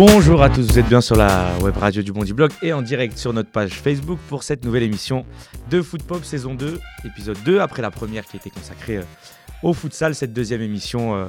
[0.00, 2.82] Bonjour à tous, vous êtes bien sur la web radio du Bondi Blog et en
[2.82, 5.26] direct sur notre page Facebook pour cette nouvelle émission
[5.70, 9.02] de Foot Pop saison 2, épisode 2, après la première qui était consacrée euh,
[9.64, 11.26] au futsal, cette deuxième émission euh,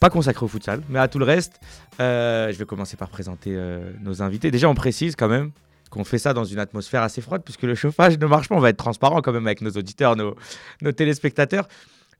[0.00, 1.60] pas consacrée au futsal, mais à tout le reste.
[2.00, 3.54] Euh, je vais commencer par présenter
[4.00, 4.50] nos invités.
[4.50, 5.50] Déjà, on précise quand même
[5.90, 8.54] qu'on fait ça dans une atmosphère assez froide puisque le chauffage ne marche pas.
[8.54, 11.68] On va être transparent quand même avec nos auditeurs, nos téléspectateurs.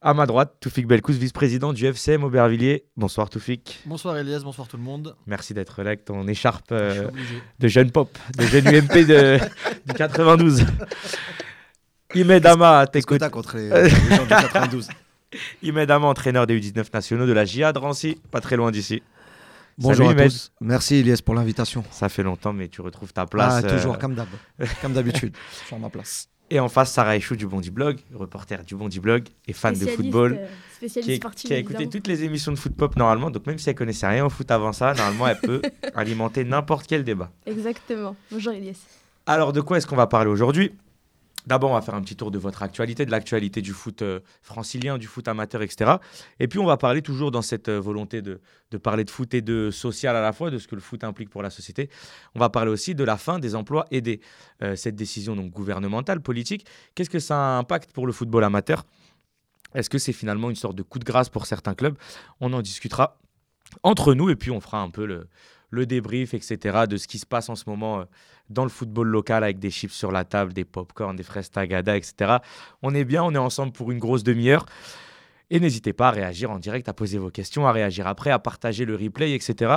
[0.00, 2.84] À ma droite, Toufik Belkous, vice-président du FCM Aubervilliers.
[2.96, 3.80] Bonsoir Toufik.
[3.84, 5.16] Bonsoir Elias, bonsoir tout le monde.
[5.26, 7.10] Merci d'être là avec ton écharpe euh,
[7.58, 9.38] de jeune pop, de jeune UMP de,
[9.86, 10.64] du 92.
[12.14, 14.88] Imed Ama, t'as contre les, les gens du 92
[15.64, 19.02] Imed Ama, entraîneur des U19 nationaux de la GIA de Rancy, pas très loin d'ici.
[19.78, 20.30] Bonjour Salut, à Imed.
[20.30, 20.52] tous.
[20.60, 21.82] Merci Elias pour l'invitation.
[21.90, 23.64] Ça fait longtemps, mais tu retrouves ta place.
[23.64, 24.28] Ah, euh, toujours comme d'hab.
[24.80, 25.36] comme d'habitude.
[25.66, 26.28] Sur ma place.
[26.50, 29.86] Et en face, Sarah Echou du Bondi Blog, reporter du Bondi Blog et fan de
[29.86, 30.38] football.
[30.40, 31.46] euh, Qui, Spécialiste est- sportif.
[31.48, 31.90] qui a écouté évidemment.
[31.92, 34.50] toutes les émissions de foot pop normalement, donc même si elle connaissait rien au foot
[34.50, 35.60] avant ça, normalement elle peut
[35.94, 37.30] alimenter n'importe quel débat.
[37.46, 38.16] Exactement.
[38.30, 38.78] Bonjour Elias.
[39.26, 40.72] Alors, de quoi est-ce qu'on va parler aujourd'hui?
[41.48, 44.20] D'abord, on va faire un petit tour de votre actualité, de l'actualité du foot euh,
[44.42, 45.92] francilien, du foot amateur, etc.
[46.40, 48.38] Et puis, on va parler toujours dans cette euh, volonté de,
[48.82, 51.30] parler de foot et de social à la fois, de ce que le foot implique
[51.30, 51.88] pour la société.
[52.34, 54.20] On va parler aussi de la fin des emplois aidés.
[54.62, 58.84] Euh, cette décision donc gouvernementale, politique, qu'est-ce que ça impacte pour le football amateur?
[59.74, 61.96] Est-ce que c'est finalement une sorte de coup de grâce pour certains clubs?
[62.40, 63.16] On en discutera
[63.82, 65.28] entre nous et puis on fera un peu le,
[65.70, 68.04] le débrief, etc., de ce qui se passe en ce moment euh,
[68.50, 71.96] dans le football local avec des chips sur la table, des pop-corn, des fraises tagada,
[71.96, 72.38] etc.
[72.82, 74.66] On est bien, on est ensemble pour une grosse demi-heure.
[75.50, 78.38] Et n'hésitez pas à réagir en direct, à poser vos questions, à réagir après, à
[78.38, 79.72] partager le replay, etc.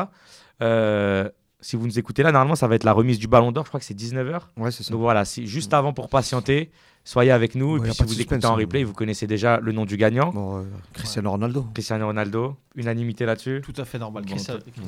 [0.61, 1.29] Euh,
[1.61, 3.65] si vous nous écoutez là, normalement, ça va être la remise du Ballon d'Or.
[3.65, 4.41] Je crois que c'est 19h.
[4.57, 4.91] Ouais, c'est ça.
[4.91, 6.71] Donc voilà, juste avant pour patienter,
[7.03, 7.77] soyez avec nous.
[7.77, 8.57] Bon, et puis si vous suspense, écoutez en hein.
[8.59, 10.31] replay, vous connaissez déjà le nom du gagnant.
[10.31, 10.63] Bon, euh,
[10.93, 11.65] Cristiano Ronaldo.
[11.73, 12.55] Cristiano Ronaldo.
[12.75, 13.61] Unanimité là-dessus.
[13.63, 14.23] Tout à fait normal.
[14.25, 14.35] Bon,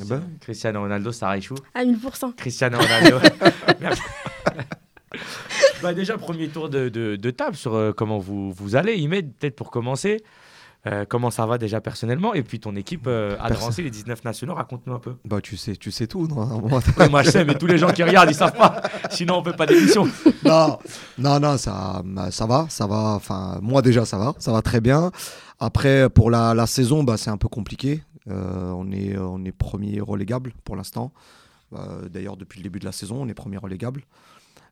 [0.08, 1.56] ben, Cristiano Ronaldo, Sarah Ichou.
[1.74, 2.36] À 1000%.
[2.36, 3.20] Cristiano Ronaldo.
[5.82, 8.96] Bah, déjà, premier tour de, de- de table sur euh, comment vous, vous allez.
[8.96, 10.24] Imed, peut-être pour commencer.
[10.86, 14.24] Euh, comment ça va déjà personnellement Et puis ton équipe euh, à Drancy, les 19
[14.26, 15.16] nationaux, raconte-nous un peu.
[15.26, 17.78] bah, tu sais, tu sais tout, non Moi, Ouais, moi je sais, mais tous les
[17.78, 18.82] gens qui regardent, ils savent pas.
[19.10, 20.06] Sinon, on fait pas d'émission.
[20.46, 20.78] non,
[21.18, 23.14] non, non, ça, ça va, ça va.
[23.16, 25.12] Enfin, moi déjà, ça va, ça va très bien.
[25.60, 28.04] Après, pour la, la saison, bah, c'est un peu compliqué.
[28.30, 31.14] Euh, on est, on est premier relégable pour l'instant.
[31.74, 34.04] Euh, D'ailleurs, depuis le début de la saison, on est premier relégable.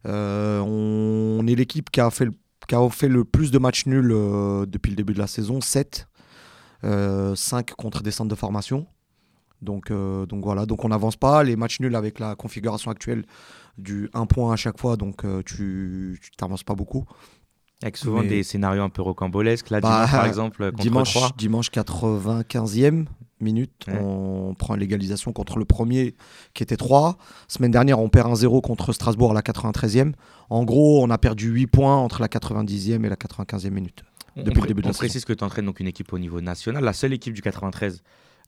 [0.08, 2.34] Euh, on, on est l'équipe qui a fait le
[2.68, 5.62] qui a fait le plus de matchs nuls euh, depuis le début de la saison,
[5.62, 6.08] 7.
[6.84, 8.88] 5 contre des centres de formation.
[9.62, 11.44] Donc, euh, donc voilà, donc on n'avance pas.
[11.44, 13.26] Les matchs nuls avec la configuration actuelle
[13.78, 17.06] du 1 point à chaque fois, donc euh, tu n'avances pas beaucoup.
[17.84, 19.70] Avec souvent Mais- des scénarios un peu rocambolesques.
[19.70, 21.32] Là, Bah, dimanche, par exemple, contre Dimanche, 3.
[21.38, 23.06] dimanche 95e
[23.42, 24.00] minute, Ouais.
[24.02, 26.16] on prend l'égalisation contre le premier
[26.54, 27.18] qui était 3.
[27.48, 30.14] Semaine dernière, on perd 1-0 contre Strasbourg à la 93e.
[30.50, 34.04] En gros, on a perdu 8 points entre la 90e et la 95e minute.
[34.38, 36.20] Depuis on le début de on la précise que tu entraînes donc une équipe au
[36.20, 38.02] niveau national, la seule équipe du 93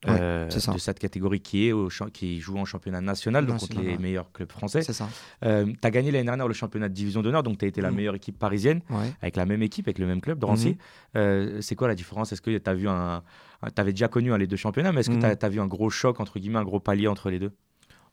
[0.07, 0.73] euh, c'est ça.
[0.73, 3.97] de cette catégorie qui, est au qui joue en championnat national, donc contre les ouais.
[3.97, 4.81] meilleurs clubs français.
[4.81, 5.07] C'est ça.
[5.41, 7.91] tu as gagné l'année dernière le championnat de division d'honneur, donc tu as été la
[7.91, 7.95] Mm.
[7.95, 9.13] meilleure équipe parisienne, Ouais.
[9.21, 10.69] avec la même équipe, avec le même club de Rancy.
[10.69, 10.75] Mhm.
[11.17, 12.31] Euh, c'est quoi la différence?
[12.33, 13.23] Est-ce que tu as vu un.
[13.63, 15.67] Tu avais déjà connu hein, les deux championnats, mais est-ce que tu as, vu un
[15.67, 17.51] gros choc, entre guillemets, un gros palier entre les deux?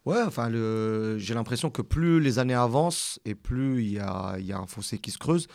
[0.07, 1.19] Ouais, enfin, le...
[1.19, 4.67] j'ai l'impression que plus les années avancent et plus il y a, y a un
[4.67, 5.47] fossé qui se creuse.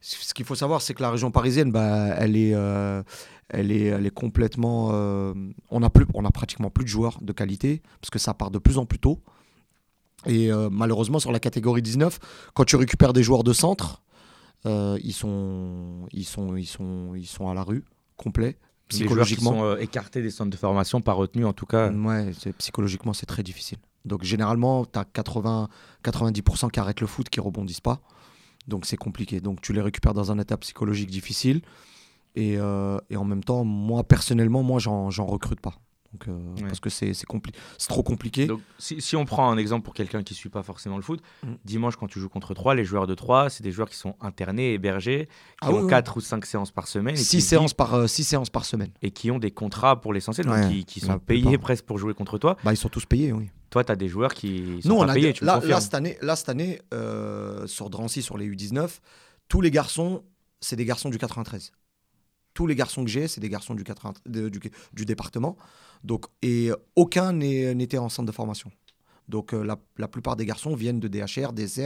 [0.00, 3.02] Ce qu'il faut savoir, c'est que la région parisienne, bah, elle, est, euh,
[3.48, 4.90] elle, est, elle est complètement.
[4.92, 5.34] euh,
[5.70, 8.50] on, a plus, on a pratiquement plus de joueurs de qualité parce que ça part
[8.50, 9.20] de plus en plus tôt.
[10.26, 12.18] Et euh, malheureusement, sur la catégorie 19,
[12.54, 14.02] quand tu récupères des joueurs de centre,
[14.66, 17.84] euh, ils, sont, ils, sont, ils, sont, ils sont à la rue,
[18.16, 19.50] complet, Les joueurs qui psychologiquement.
[19.74, 21.90] sont écartés des centres de formation, pas retenus en tout cas.
[21.92, 23.78] Ouais, psychologiquement, c'est très difficile.
[24.06, 25.68] Donc, généralement, tu as 80,
[26.02, 28.00] 90% qui arrêtent le foot, qui rebondissent pas.
[28.66, 29.40] Donc, c'est compliqué.
[29.40, 31.60] Donc, tu les récupères dans un état psychologique difficile.
[32.36, 35.74] Et, euh, et en même temps, moi, personnellement, moi, j'en recrute pas.
[36.12, 36.68] Donc, euh, Ouais.
[36.68, 37.12] Parce que c'est
[37.88, 38.46] trop compliqué.
[38.46, 41.02] Donc, si, si on prend un exemple pour quelqu'un qui ne suit pas forcément le
[41.02, 41.54] foot, Mm.
[41.64, 44.14] dimanche, quand tu joues contre 3, les joueurs de 3, c'est des joueurs qui sont
[44.20, 45.26] internés, hébergés,
[45.60, 47.94] qui Ah ont oui, 4 ou 5 séances par semaine et, six, qui, séances par,
[47.94, 48.90] euh, six séances par semaine.
[49.02, 52.14] et qui ont des contrats pour l'essentiel, Ouais, qui, qui sont payés presque pour jouer
[52.14, 52.56] contre toi.
[52.64, 53.50] Bah, ils sont tous payés, oui.
[53.70, 55.80] Toi, tu as des joueurs qui sont pas on a payés, des- tu me là,
[55.80, 56.80] cette année, là, cette année
[57.66, 59.00] sur Drancy, sur les U19,
[59.48, 60.22] tous les garçons,
[60.60, 61.72] c'est des garçons du 93.
[62.54, 64.60] Tous les garçons que j'ai, c'est des garçons du, 80 de- du,
[64.92, 65.56] du département.
[66.04, 68.70] Donc, et aucun n'était en centre de formation.
[69.28, 69.64] Donc, euh,
[69.96, 71.80] la, plupart des garçons viennent de DHR, des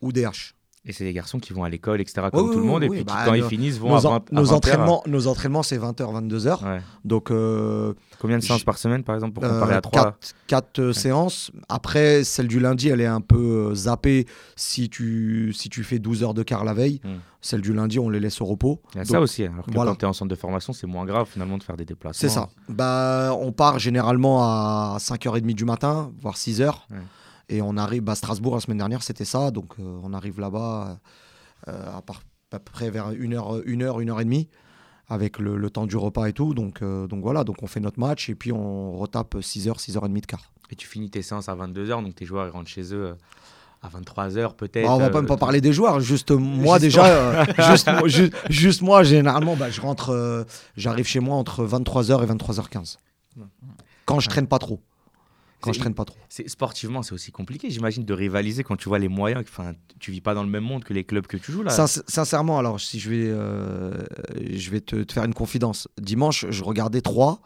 [0.00, 0.54] ou DH.
[0.88, 2.82] Et c'est des garçons qui vont à l'école, etc., comme oui, tout le oui, monde.
[2.82, 4.42] et oui, puis bah, quand ils nos- finissent, vont Nos, à en- 20 à nos
[4.42, 4.56] 20 heures.
[4.56, 6.64] entraînements, nos entraînements, c'est 20h, 22h.
[6.64, 6.80] Ouais.
[7.04, 10.92] Donc, euh, Combien de séances par semaine, par exemple, pour comparer à 3 4, 4
[10.92, 11.52] séances.
[11.68, 14.26] Après, celle du lundi, elle est un peu euh, zappée
[14.56, 17.00] si tu, si tu fais 12 heures de quart la veille.
[17.04, 17.18] Hmm.
[17.42, 18.80] Celle du lundi, on les laisse au repos.
[18.94, 19.44] Il y a Donc, ça aussi.
[19.44, 19.90] Alors que voilà.
[19.92, 22.18] quand tu es en centre de formation, c'est moins grave finalement de faire des déplacements.
[22.18, 22.48] C'est ça.
[22.70, 26.64] Bah, on part généralement à 5h30 du matin, voire 6h.
[26.90, 26.96] Ouais.
[27.48, 29.50] Et on arrive à Strasbourg la semaine dernière, c'était ça.
[29.50, 30.98] Donc euh, on arrive là-bas
[31.68, 32.22] euh, à, par-
[32.52, 34.48] à peu près vers 1h, 1h, 1h30
[35.08, 36.52] avec le, le temps du repas et tout.
[36.54, 40.20] Donc, euh, donc voilà, donc on fait notre match et puis on retape 6h, 6h30
[40.20, 40.52] de quart.
[40.70, 43.14] Et tu finis tes séances à 22h, donc tes joueurs ils rentrent chez eux euh,
[43.80, 44.84] à 23h peut-être.
[44.86, 47.44] Bah, on va euh, pas même pas parler des joueurs, juste moi Juste déjà, euh,
[47.70, 50.44] juste, moi- ju- juste moi généralement, bah, je rentre, euh,
[50.76, 52.98] j'arrive chez moi entre 23h et 23h15.
[54.04, 54.80] Quand je traîne pas trop.
[55.60, 56.16] Quand je traîne pas trop.
[56.46, 59.42] Sportivement, c'est aussi compliqué, j'imagine, de rivaliser quand tu vois les moyens.
[59.48, 61.70] Enfin, tu vis pas dans le même monde que les clubs que tu joues là.
[61.70, 63.92] Sin- sincèrement, alors si je vais, euh,
[64.52, 65.88] je vais te, te faire une confidence.
[66.00, 67.40] Dimanche, je regardais trois,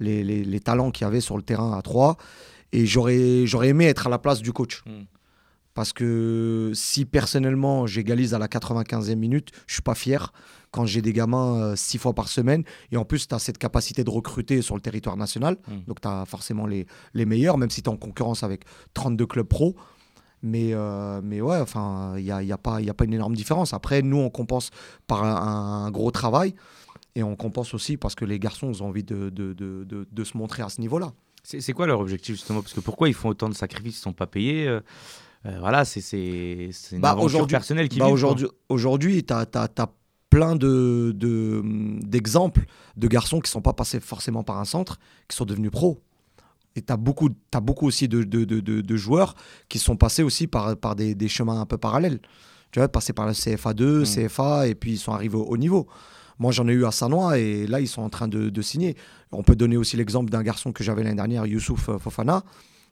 [0.00, 2.16] les, les, les talents qu'il y avait sur le terrain à trois,
[2.72, 4.82] et j'aurais, j'aurais aimé être à la place du coach.
[4.86, 5.02] Mm.
[5.74, 10.32] Parce que si personnellement j'égalise à la 95e minute, je suis pas fier
[10.70, 12.62] quand j'ai des gamins euh, six fois par semaine.
[12.92, 15.56] Et en plus, tu as cette capacité de recruter sur le territoire national.
[15.68, 15.72] Mm.
[15.86, 19.26] Donc, tu as forcément les, les meilleurs, même si tu es en concurrence avec 32
[19.26, 19.74] clubs pro.
[20.42, 23.14] Mais, euh, mais ouais, enfin, il n'y a, y a, pas- y a pas une
[23.14, 23.72] énorme différence.
[23.74, 24.70] Après, nous, on compense
[25.06, 26.54] par un, un gros travail.
[27.16, 30.24] Et on compense aussi parce que les garçons ont envie de, de, de, de- de
[30.24, 31.12] se montrer à ce niveau-là.
[31.42, 32.60] C'est quoi leur objectif justement?
[32.62, 33.96] Parce que pourquoi ils font autant de sacrifices?
[33.98, 34.80] Ils sont pas payés euh,
[35.60, 36.00] Voilà, c'est
[36.92, 38.06] une Bah, aventure personnelle qui Bah,
[38.68, 39.46] aujourd'hui, tu as,
[40.30, 41.62] plein de, de,
[42.04, 42.66] d'exemples
[42.96, 44.98] de garçons qui sont pas passés forcément par un centre,
[45.28, 46.00] qui sont devenus pros.
[46.76, 49.34] Et tu as beaucoup, t'as beaucoup aussi de, de, de, joueurs
[49.68, 52.20] qui sont passés aussi par, par des, des chemins un peu parallèles.
[52.70, 54.28] Tu vois, passés par le CFA2, Mm.
[54.28, 55.88] CFA, et puis ils sont arrivés au haut niveau.
[56.38, 58.96] Moi, j'en ai eu à Sanois, et là, ils sont en train de, de signer.
[59.32, 62.44] On peut donner aussi l'exemple d'un garçon que j'avais l'année dernière, Youssouf euh, Fofana,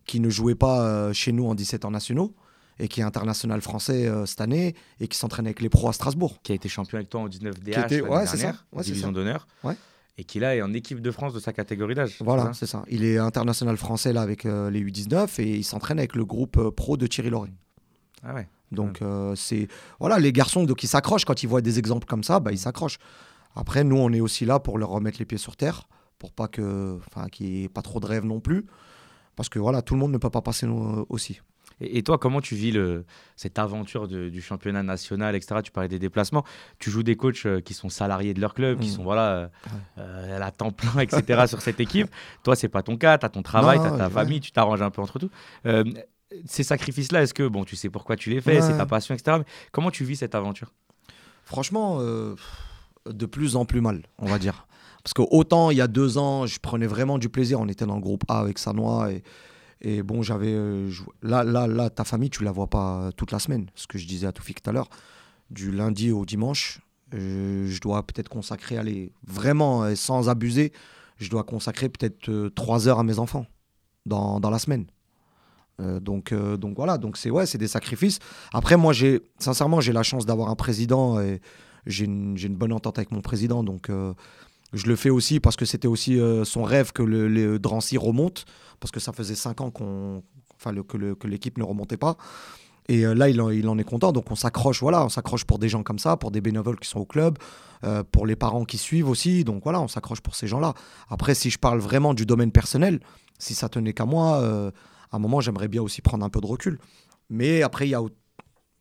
[0.04, 2.34] qui ne jouait pas euh, chez nous en 17 ans nationaux,
[2.78, 5.92] et qui est international français euh, cette année, et qui s'entraîne avec les pros à
[5.92, 6.38] Strasbourg.
[6.42, 8.76] Qui a été champion avec toi en 19 DH Qui était- ouais, c'est dernière, ça.
[8.76, 9.46] Ouais, division d'honneur.
[9.64, 9.76] Ouais.
[10.18, 12.16] Et qui là est en équipe de France de sa catégorie d'âge.
[12.20, 12.82] Voilà, c'est ça.
[12.88, 16.56] Il est international français là avec euh, les U19 et il s'entraîne avec le groupe
[16.56, 17.50] euh, pro de Thierry Lauré.
[18.22, 18.48] Ah ouais.
[18.72, 19.68] Donc euh, c'est
[20.00, 22.58] voilà les garçons donc ils s'accrochent quand ils voient des exemples comme ça, bah ils
[22.58, 22.98] s'accrochent.
[23.54, 25.86] Après nous on est aussi là pour leur remettre les pieds sur terre
[26.18, 28.64] pour pas que enfin qu'il n'y ait pas trop de rêves non plus
[29.36, 30.66] parce que voilà tout le monde ne peut pas passer
[31.10, 31.40] aussi.
[31.80, 33.04] Et, et toi, comment tu vis le,
[33.36, 35.60] cette aventure de- du championnat national, etc.
[35.62, 36.44] Tu parlais des déplacements.
[36.78, 38.92] Tu joues des coachs euh, qui sont salariés de leur club, qui Mm.
[38.92, 39.48] sont voilà, euh,
[39.98, 41.46] euh, à temps plein, etc.
[41.46, 42.08] sur cette équipe.
[42.44, 43.18] Toi, c'est pas ton cas.
[43.18, 45.30] Tu as ton travail, tu as ta famille, tu t'arranges un peu entre tout.
[45.66, 45.84] Euh,
[46.44, 49.38] ces sacrifices-là, est-ce que, bon, tu sais pourquoi tu les fais, c'est ta passion, etc.
[49.40, 50.72] Mais comment tu vis cette aventure?
[51.44, 52.34] Franchement euh,
[53.08, 54.66] de plus en plus mal on va dire
[55.04, 57.86] parce que autant il y a deux ans je prenais vraiment du plaisir on était
[57.86, 59.22] dans le groupe A avec Sanois et
[59.80, 60.52] Et bon, j'avais.
[60.52, 60.90] euh,
[61.22, 63.66] là, là, là, ta famille, tu la vois pas toute la semaine.
[63.74, 64.88] Ce que je disais à Toufik tout à l'heure.
[65.50, 66.80] Du lundi au dimanche,
[67.14, 70.72] euh, je dois peut-être consacrer, allez, vraiment, euh, sans abuser,
[71.18, 73.46] je dois consacrer peut-être trois heures à mes enfants
[74.06, 74.86] dans, dans la semaine.
[75.78, 78.18] Donc, donc voilà, donc c'est ouais, c'est des sacrifices.
[78.54, 81.42] Après, moi, j'ai sincèrement, j'ai la chance d'avoir un président et
[81.84, 83.62] j'ai une, une bonne entente avec mon président.
[83.62, 83.90] Donc,
[84.72, 87.98] je le fais aussi parce que c'était aussi euh, son rêve que le, le Drancy
[87.98, 88.44] remonte,
[88.80, 90.22] parce que ça faisait cinq ans qu'on,
[90.56, 92.16] enfin, que, l'équipe ne remontait pas.
[92.88, 94.12] Et euh, là, il en, est content.
[94.12, 96.88] Donc, on s'accroche, voilà, on s'accroche pour des gens comme ça, pour des bénévoles qui
[96.88, 97.38] sont au club,
[97.84, 99.44] euh, pour les parents qui suivent aussi.
[99.44, 100.74] Donc, voilà, on s'accroche pour ces gens-là.
[101.08, 103.00] Après, si je parle vraiment du domaine personnel,
[103.38, 104.70] si ça tenait qu'à moi, euh,
[105.10, 106.78] à un moment, j'aimerais bien aussi prendre un peu de recul.
[107.28, 108.02] Mais après, il y a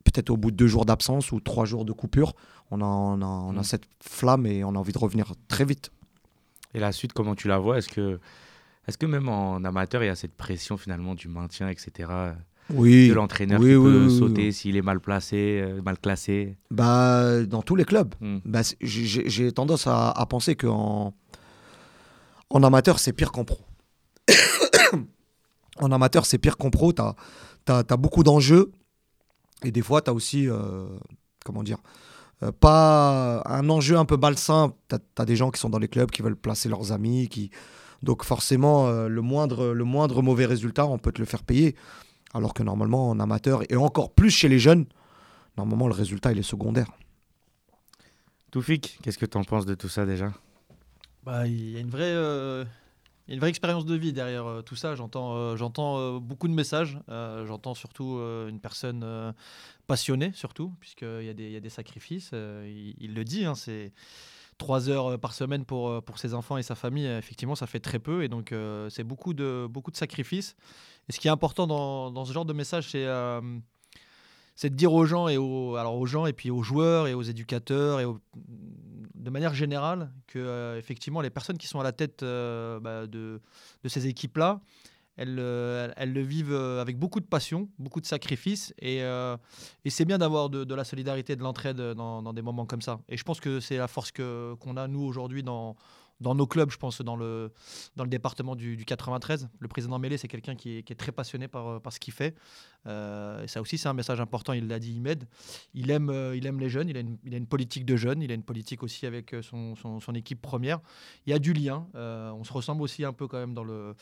[0.04, 2.34] peut-être au bout de deux jours d'absence ou trois jours de coupure,
[2.72, 3.64] on a, on a, on a Mm.
[3.64, 5.92] cette flamme et on a envie de revenir très vite.
[6.74, 7.78] Et la suite, comment tu la vois?
[7.78, 8.20] Est-ce que,
[8.88, 12.10] est que même en amateur, il y a cette pression finalement du maintien, etc.
[12.72, 16.00] Oui, De l'entraîneur Oui, qui oui, peut oui, sauter s'il est mal placé, euh, mal
[16.00, 16.58] classé?
[16.72, 18.14] Bah, dans tous les clubs.
[18.20, 18.40] Hmm.
[18.44, 21.14] Bah, j'ai- tendance à, à penser qu'en
[22.50, 23.60] en amateur, c'est pire qu'en pro.
[25.78, 26.92] en amateur, c'est pire qu'en pro.
[26.94, 27.02] Tu
[27.72, 28.72] as, beaucoup d'enjeux.
[29.64, 30.88] Et des fois, tu as aussi, euh,
[31.44, 31.78] comment dire,
[32.44, 34.74] euh, pas un enjeu un peu malsain.
[34.90, 37.30] Tu as, des gens qui sont dans les clubs, qui veulent placer leurs amis.
[37.30, 37.52] Qui...
[38.04, 41.76] Donc forcément, euh, le, moindre, le moindre mauvais résultat, on peut te le faire payer.
[42.34, 44.86] Alors que normalement, en amateur, et encore plus chez les jeunes,
[45.58, 46.92] normalement, le résultat, il est secondaire.
[48.52, 50.32] Toufik, qu'est-ce que tu en penses de tout ça déjà?
[51.24, 52.66] Bah, il y a une vraie, euh,
[53.28, 54.94] il y a une vraie expérience de vie derrière euh, tout ça.
[54.94, 57.00] J'entends, euh, euh, beaucoup de messages.
[57.08, 59.34] J'entends surtout une personne
[59.88, 62.32] passionnée, surtout, puisqu'il y, a des- sacrifices.
[62.34, 63.92] Il, le dit, hein, c'est
[64.58, 67.08] trois heures par semaine pour, ses enfants et sa famille.
[67.08, 68.24] Effectivement, ça fait très peu.
[68.24, 68.54] Et donc,
[68.90, 70.56] c'est beaucoup de, sacrifices.
[71.10, 73.08] Et ce qui est important dans ce genre de message, c'est.
[74.56, 77.14] C'est de dire aux gens et aux, alors aux gens et puis aux joueurs et
[77.14, 81.92] aux éducateurs et de manière générale que euh, effectivement les personnes qui sont à la
[81.92, 83.42] tête euh, bah, de,
[83.84, 84.62] de ces équipes là
[85.18, 90.04] elles, euh, elles- le vivent avec beaucoup de passion, beaucoup de sacrifices et, et c'est
[90.06, 93.00] bien d'avoir de, la solidarité de l'entraide dans, des moments comme ça.
[93.08, 95.78] Et je pense que c'est la force qu'on a nous aujourd'hui dans,
[96.22, 97.52] dans nos clubs, je pense dans le,
[97.96, 99.50] dans le département du, du 93.
[99.60, 102.14] Le président Mélé, c'est quelqu'un qui qui est très passionné par, euh, par ce qu'il
[102.14, 102.36] fait.
[102.88, 104.54] Euh, et ça aussi, c'est un message important.
[104.54, 105.26] Il l'a dit, Imed.
[105.74, 106.88] Il aime, euh, il aime les jeunes.
[106.90, 108.22] Il a, une, il a une politique de jeunes.
[108.22, 110.80] Il a une politique aussi avec son, son- son équipe première.
[111.26, 111.88] Il y a du lien.
[111.94, 113.96] On se ressemble aussi un peu quand même dans, le,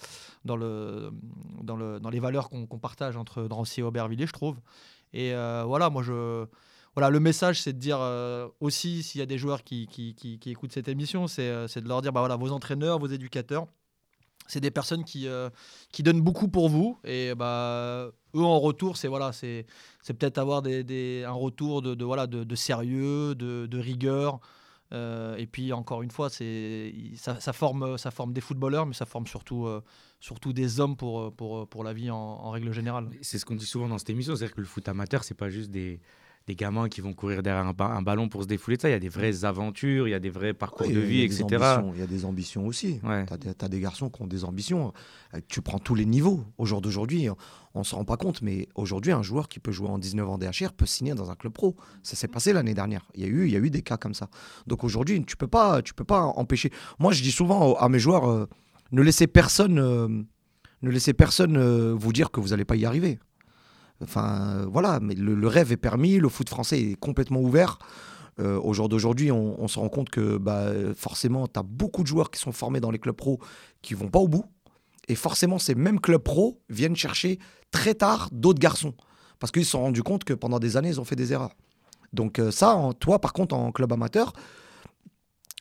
[0.45, 1.11] dans, le,
[1.63, 4.59] dans, le, dans les valeurs qu'on partage entre Drancy et Aubervilliers, je trouve.
[5.13, 6.45] Et voilà, moi, je.
[6.95, 10.13] Voilà, le message, c'est de dire euh, aussi, s'il y a des joueurs qui, qui,
[10.13, 13.07] qui- écoutent cette émission, c'est euh, c'est de leur dire, bah voilà, vos entraîneurs, vos
[13.07, 13.65] éducateurs,
[14.45, 15.49] c'est des personnes qui, euh,
[15.91, 16.99] qui donnent beaucoup pour vous.
[17.03, 19.65] Et bah, eux, en retour, c'est voilà, c'est
[20.05, 24.39] peut-être avoir des, des- un retour de, de, voilà, de, de sérieux, de, de rigueur.
[24.91, 29.25] Et puis, encore une fois, ça, ça forme, ça forme des footballeurs, mais ça forme
[29.25, 29.67] surtout,
[30.19, 33.09] surtout des hommes pour, pour, pour la vie en, en règle générale.
[33.23, 35.49] C'est ce qu'on dit souvent dans cette émission, c'est-à-dire que le foot amateur, c'est pas
[35.49, 35.99] juste des,
[36.45, 38.89] des gamins qui vont courir derrière un, ba- un ballon pour se défouler ça.
[38.89, 41.45] Il y a des vraies aventures, il y a des vrais parcours de vie, etc.
[41.95, 42.99] Il y a des ambitions aussi.
[43.03, 43.25] Ouais.
[43.25, 44.91] Tu as, des garçons qui ont des ambitions.
[45.33, 46.43] Euh, Tu prends tous les niveaux.
[46.57, 47.29] Au jour d'aujourd'hui,
[47.73, 50.27] on ne se rend pas compte, mais aujourd'hui, un joueur qui peut jouer en 19
[50.29, 51.77] ans DHR peut signer dans un club pro.
[52.03, 53.05] Ça s'est passé l'année dernière.
[53.15, 54.27] Il y, a eu, il y a eu des cas comme ça.
[54.67, 56.71] Donc aujourd'hui, tu ne peux, pas- tu peux pas empêcher.
[56.99, 58.49] Moi, je dis souvent à mes joueurs euh,
[58.91, 60.07] ne laissez personne, euh,
[60.81, 63.17] ne laissez personne euh, vous dire que vous n'allez pas y arriver.
[64.03, 67.79] Enfin, voilà, mais le, rêve est permis, le foot français est complètement ouvert.
[68.39, 72.31] Euh, au jour d'aujourd'hui, on, se rend compte que bah, forcément, tu beaucoup de joueurs
[72.31, 73.39] qui sont formés dans les clubs pro
[73.81, 74.45] qui vont pas au bout.
[75.07, 77.39] Et forcément, ces mêmes clubs pro viennent chercher
[77.71, 78.93] très tard d'autres garçons.
[79.39, 81.53] Parce qu'ils se sont rendus compte que pendant des années, ils ont fait des erreurs.
[82.13, 84.33] Donc euh, ça, toi, par contre, en club amateur,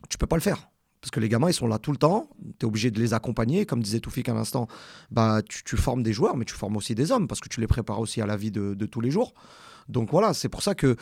[0.09, 0.69] tu peux pas le faire.
[1.03, 2.29] Parce que les gamins, ils sont là tout le temps.
[2.61, 3.67] Tu es obligé de les accompagner.
[3.67, 4.69] Comme disait Toufik à l'instant,
[5.11, 7.67] bah, tu, formes des joueurs, mais tu formes aussi des hommes, parce que tu les
[7.67, 9.35] prépares aussi à la vie de, tous les jours.
[9.89, 10.97] Donc voilà, c'est pour ça que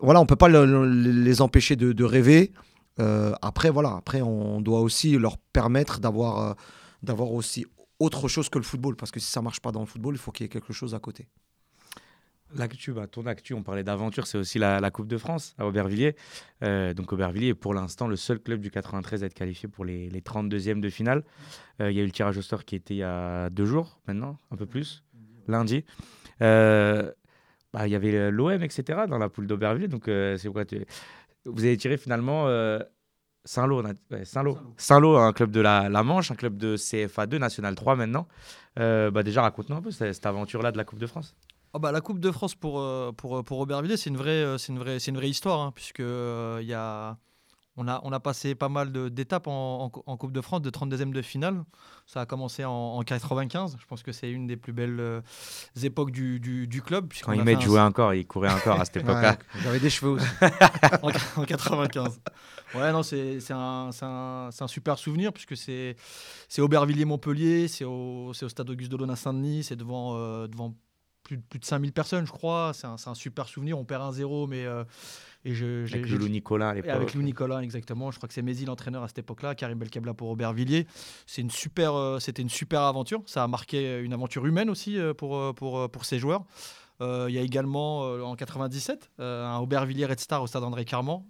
[0.00, 2.52] voilà, on peut pas le- le- les empêcher de, de rêver.
[3.00, 6.54] Euh, après, voilà, après, on doit aussi leur permettre d'avoir euh,
[7.02, 7.64] d'avoir aussi
[7.98, 8.96] autre chose que le football.
[8.96, 10.74] Parce que si ça marche pas dans le football, il faut qu'il y ait quelque
[10.74, 11.26] chose à côté.
[12.58, 15.66] L'actu, bah, ton actu, on parlait d'aventure, c'est aussi la, la Coupe de France à
[15.66, 16.16] Aubervilliers.
[16.62, 19.84] Euh, donc Aubervilliers est pour l'instant le seul club du 93 à être qualifié pour
[19.84, 21.22] les, les 32e de finale.
[21.80, 23.66] Euh, Il y a eu le tirage au sort qui était il y a deux
[23.66, 25.04] jours maintenant, un peu plus,
[25.48, 25.84] lundi.
[26.42, 27.10] Euh,
[27.72, 29.00] bah, Il y avait l'OM, etc.
[29.08, 29.88] dans la poule d'Aubervilliers.
[29.88, 30.84] Donc c'est quoi tu-
[31.44, 32.46] Vous avez tiré finalement
[33.44, 34.58] Saint-Lô, ouais, Saint-Lô.
[34.76, 38.26] Saint-Lô, un club de la, la Manche, un club de CFA2, National 3 maintenant.
[38.76, 41.36] Bah, déjà, raconte-nous un peu cette, cette aventure-là de la Coupe de France.
[41.76, 44.56] Ah bah, la Coupe de France pour, euh, pour, pour Aubervilliers, c'est une, vraie, euh,
[44.56, 47.18] c'est une, vraie, c'est une vraie histoire, hein, puisque euh, il y a,
[47.76, 50.62] on, a, on a passé pas mal de- d'étapes en, en, en Coupe de France,
[50.62, 51.62] de 32e de finale.
[52.06, 53.76] Ça a commencé en, en 95.
[53.78, 55.20] Je pense que c'est une des plus belles euh,
[55.82, 57.12] époques du, du, du club.
[57.22, 59.32] Quand met fait un- jouait encore, il courait encore à cette époque-là.
[59.32, 60.26] Ouais, J'avais des cheveux aussi.
[61.02, 61.10] en,
[61.42, 62.20] en 95.
[62.74, 65.94] Ouais, non, c'est c'est un, c'est un, c'est un super souvenir puisque c'est
[66.48, 70.74] c'est Aubervilliers-Montpellier, c'est au, c'est au stade Auguste Delaune à Saint-Denis, c'est devant, euh, devant
[71.26, 72.72] plus, de- plus de 5000 personnes, je crois.
[72.74, 73.78] C'est un, c'est un super souvenir.
[73.78, 74.64] On perd un 0 mais.
[74.64, 74.84] euh,
[75.44, 76.90] et je, j'ai- Avec Loulou Nicolas à l'époque.
[76.90, 78.10] avec Lou Nicolas, exactement.
[78.10, 80.86] Je crois que c'est Mézi l'entraîneur à cette époque-là, Karim Belkebla pour Aubervilliers.
[81.26, 83.22] C'est une super, euh, c'était une super aventure.
[83.26, 86.44] Ça a marqué une aventure humaine aussi euh, pour, pour, pour ces joueurs.
[87.00, 90.64] Euh, Il y a également euh, en 97 euh, un Aubervilliers Red Star au stade
[90.64, 91.20] André Carman.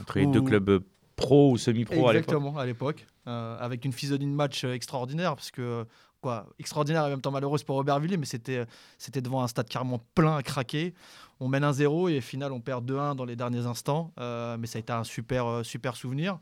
[0.00, 0.82] Entre les deux clubs
[1.16, 2.28] pro ou semi-pro à l'époque.
[2.34, 5.86] Exactement, à l'époque, avec une physionomie de match extraordinaire, parce que
[6.24, 8.64] quoi, extraordinaire et en même temps malheureuse pour Aubervilliers, mais c'était
[8.96, 10.94] c'était devant un stade carrément plein à craquer.
[11.38, 14.66] On mène 1-0 et au final on perd 2-1 dans les derniers instants, euh, mais
[14.66, 16.38] ça a été un super euh, super souvenir.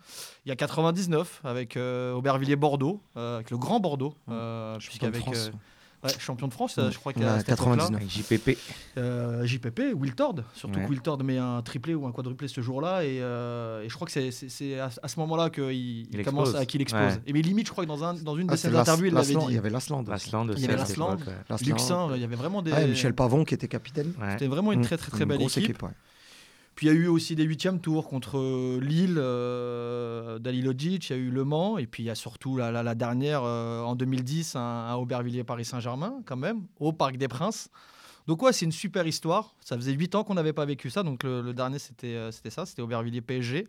[0.47, 5.27] Il y a 99 avec euh, Aubervilliers Bordeaux, euh, avec le grand Bordeaux, euh, puisqu'avec
[5.27, 5.51] euh,
[6.05, 7.77] ouais, champion de France, euh, je crois qu'à Ouais, cette époque-là.
[7.77, 7.97] 99.
[8.01, 8.59] Avec JPP.
[8.99, 10.85] Euh, JPP, Wiltord, surtout Ouais.
[10.85, 14.07] que Wiltord met un triplé ou un quadruplé ce jour-là, et, euh, et je crois
[14.07, 16.63] que c'est- à, à ce moment-là qu'il il Il commence explose.
[16.63, 17.13] à qu'il explose.
[17.15, 17.21] Ouais.
[17.27, 18.81] Et mais limite, je crois que dans, un, dans une de Ah, ses c'est Las-
[18.83, 19.45] interviews, il l'avait dit.
[19.49, 20.05] Il y avait Lasland.
[20.09, 20.49] Lasland.
[20.57, 21.17] Il y avait Lasland.
[21.65, 22.73] Luxin, il y avait vraiment des.
[22.73, 24.13] Ouais, Michel Pavon qui était capitaine.
[24.21, 24.33] Ouais.
[24.33, 24.85] C'était vraiment une Mm.
[24.85, 25.71] très très très Une belle grosse équipe.
[25.71, 25.87] équipe.
[26.83, 31.17] Il y a eu aussi des huitièmes tours contre euh, Lille, euh, Dalilodzic, il y
[31.17, 34.57] a eu Le Mans, et puis il y a surtout la, dernière euh, en 2010,
[34.57, 37.69] un, un Aubervilliers-Paris Saint-Germain, quand même, au Parc des Princes.
[38.27, 39.55] Donc ouais, c'est une super histoire.
[39.61, 42.51] Ça faisait 8 ans qu'on n'avait pas vécu ça, donc le, dernier c'était euh, c'était
[42.51, 43.67] ça, c'était Aubervilliers PSG.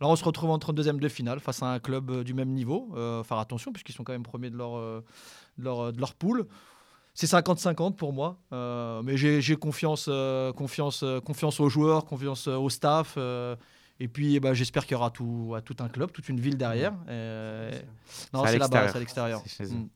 [0.00, 2.90] Alors on se retrouve en 32e de finale face à un club du même niveau.
[3.24, 6.46] Faire attention puisqu'ils sont quand même premiers de leur, de de leur poule.
[7.14, 12.48] C'est 50-50 pour moi, euh, mais j'ai confiance, euh, confiance, euh, confiance aux joueurs, confiance
[12.48, 13.14] euh, au staff.
[13.16, 13.54] euh,
[14.00, 16.40] et puis eh ben, j'espère qu'il y aura tout, à tout un club, toute une
[16.40, 16.92] ville derrière.
[17.08, 17.70] Euh,
[18.32, 18.90] non, C'est là-bas, l'extérieur.
[18.90, 19.42] c'est à l'extérieur.
[19.46, 19.76] C'est chez eux.
[19.76, 19.88] Mm.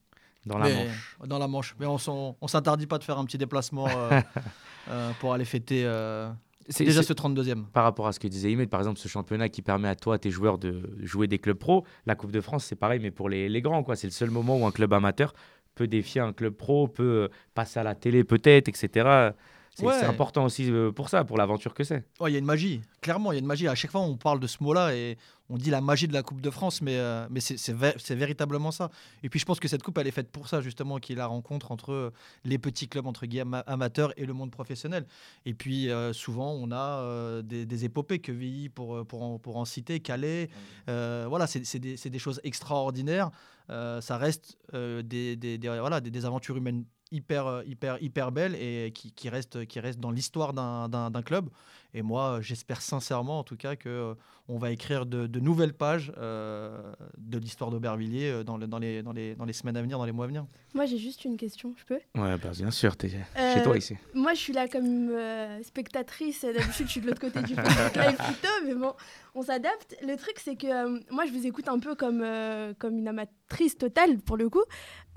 [0.46, 1.18] Dans la Mais- Manche.
[1.26, 1.76] Dans la Manche.
[1.80, 1.96] Mais on
[2.40, 4.20] on s'interdit pas de faire un petit déplacement euh,
[4.88, 6.30] euh, pour aller fêter euh,
[6.68, 7.64] C'est- déjà ce 32e.
[7.72, 10.14] par rapport à ce que disait Imed, par exemple, ce championnat qui permet à toi,
[10.14, 13.10] à tes joueurs, de jouer des clubs pro, la Coupe de France, c'est pareil, mais
[13.10, 13.96] pour les, les grands, quoi.
[13.96, 15.32] C'est le seul moment où un club amateur
[15.78, 19.30] peut défier un club pro, peut euh, passer à la télé peut-être, etc.
[19.74, 20.02] C'est Ouais.
[20.04, 22.02] important aussi euh, pour ça, pour l'aventure que c'est.
[22.20, 23.68] Ouais, Il y a une magie, clairement, il y a une magie.
[23.68, 25.16] À chaque fois, on parle de ce mot-là et
[25.50, 27.94] on dit la magie de la Coupe de France, mais, euh, mais c'est- c'est vé-
[27.98, 28.90] c'est véritablement ça.
[29.22, 31.18] Et puis je pense que cette Coupe, elle est faite pour ça, justement, qu'il y
[31.18, 32.12] ait la rencontre entre euh,
[32.44, 35.06] les petits clubs, entre guillemets, amateurs et le monde professionnel.
[35.46, 39.38] Et puis euh, souvent, on a euh, des, des épopées, que VI pour, pour, en,
[39.38, 40.50] pour en citer, Calais.
[40.86, 43.30] Voilà, c'est des, des choses extraordinaires.
[43.68, 49.64] Ça reste des, voilà, des, aventures humaines hyper, hyper, hyper belles et qui, qui restent,
[49.66, 51.48] qui dans l'histoire d'un club.
[51.94, 54.14] Et moi, euh, j'espère sincèrement, en tout cas, que euh,
[54.48, 58.78] on va écrire de, de nouvelles pages euh, de l'histoire d'Aubervilliers euh, dans, le- dans,
[58.78, 60.44] les, dans, les, dans les semaines à venir, dans les mois à venir.
[60.74, 62.00] Moi, j'ai juste une question, je peux?
[62.14, 63.96] Ouais, bah, bien sûr, t'es Euh, chez toi ici.
[64.14, 66.42] Moi, je suis là comme euh, spectatrice.
[66.42, 68.92] D'habitude, je suis de l'autre côté du Facebook Live plutôt, mais bon,
[69.34, 69.96] on s'adapte.
[70.06, 73.08] Le truc, c'est que euh, moi, je vous écoute un peu comme, euh, comme une
[73.08, 74.64] amatrice totale, pour le coup.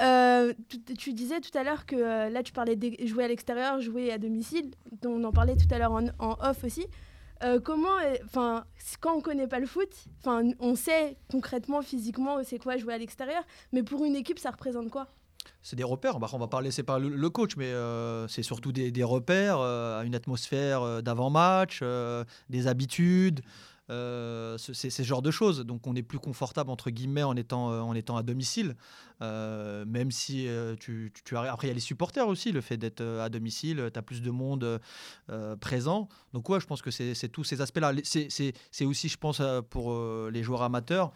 [0.02, 3.28] Euh, tu, tu disais tout à l'heure que euh, là, tu parlais de jouer à
[3.28, 4.72] l'extérieur, jouer à domicile.
[5.02, 6.88] dont on en parlait tout à l'heure en, en off aussi.
[7.44, 8.66] Euh, comment, enfin,
[9.00, 9.90] quand on connaît pas le foot,
[10.20, 14.52] enfin, on sait concrètement, physiquement, c'est quoi jouer à l'extérieur, mais pour une équipe, ça
[14.52, 15.08] représente quoi?
[15.64, 16.20] C'est des repères.
[16.20, 20.04] Bah, on va pas laisser parler le, coach, mais euh, c'est surtout des, repères, euh,
[20.04, 21.84] une atmosphère euh, d'avant-match,
[22.50, 23.42] des habitudes.
[23.90, 25.62] ce- c'est genre de choses.
[25.62, 28.76] Donc on est plus confortable entre guillemets en étant, en étant à domicile,
[29.22, 32.78] Euh, même si euh, tu, tu, après il y a les supporters aussi, le fait
[32.78, 34.80] d'être euh, à domicile, tu as plus de monde
[35.30, 36.10] euh, présent.
[36.34, 37.94] Donc ouais, je pense que c'est tous ces aspects-là.
[38.04, 39.94] C'est aussi, je pense, pour
[40.30, 41.12] les joueurs amateurs,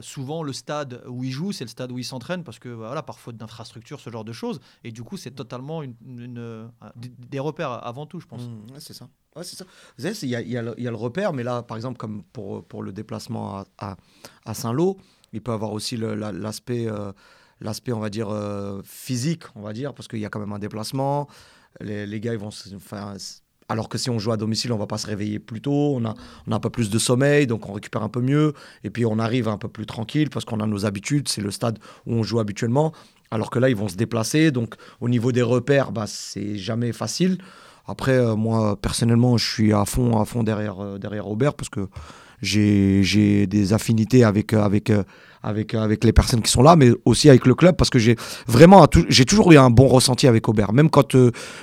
[0.00, 3.02] souvent le stade où ils jouent, c'est le stade où ils s'entraînent parce que voilà,
[3.02, 4.60] par faute d'infrastructure, ce genre de choses.
[4.84, 8.42] Et du coup, c'est totalement une, une- des, repères avant tout, je pense.
[8.42, 9.08] Mmh, ouais, c'est ça.
[9.34, 9.64] Ouais, c'est ça.
[9.96, 12.64] Vous savez, il y y y a le repère, mais là, par exemple, comme pour,
[12.64, 13.96] pour le déplacement à, à,
[14.44, 14.98] à Saint-Lô,
[15.32, 16.88] il peut avoir aussi l'aspect,
[17.60, 20.52] l'aspect, on va dire, euh, physique, on va dire, parce qu'il y a quand même
[20.52, 21.28] un déplacement.
[21.80, 22.50] Les, gars, ils vont.
[23.68, 26.04] alors que si on joue à domicile, on va pas se réveiller plus tôt, on
[26.06, 26.14] a,
[26.46, 29.04] on a un peu plus de sommeil, donc on récupère un peu mieux, et puis
[29.04, 32.14] on arrive un peu plus tranquille parce qu'on a nos habitudes, c'est le stade où
[32.14, 32.92] on joue habituellement.
[33.30, 36.92] Alors que là, ils vont se déplacer, donc au niveau des repères, bah, c'est jamais
[36.92, 37.38] facile.
[37.86, 41.68] Après, euh, moi, personnellement, je suis à fond, à fond derrière, euh, derrière Aubert parce
[41.68, 41.88] que
[42.42, 45.02] j'ai des affinités avec, euh, avec, euh,
[45.42, 47.98] avec, euh, avec les personnes qui sont là, mais aussi avec le club parce que
[47.98, 50.72] j'ai vraiment j'ai toujours eu un bon ressenti avec Aubert.
[50.72, 51.16] Même quand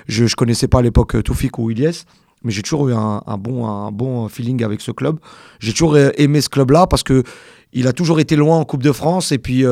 [0.07, 2.03] je ne connaissais pas à l'époque Toufik ou Ilyes,
[2.43, 5.19] mais j'ai toujours eu un, un bon, un bon feeling avec ce club.
[5.59, 7.23] J'ai toujours aimé ce club-là parce que
[7.71, 9.65] il a toujours été loin en Coupe de France et puis,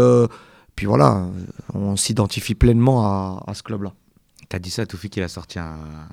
[0.75, 1.27] puis voilà,
[1.73, 3.93] on s'identifie pleinement à, à ce club-là.
[4.51, 5.63] T'as dit ça, Toufi, qu'il a sorti un,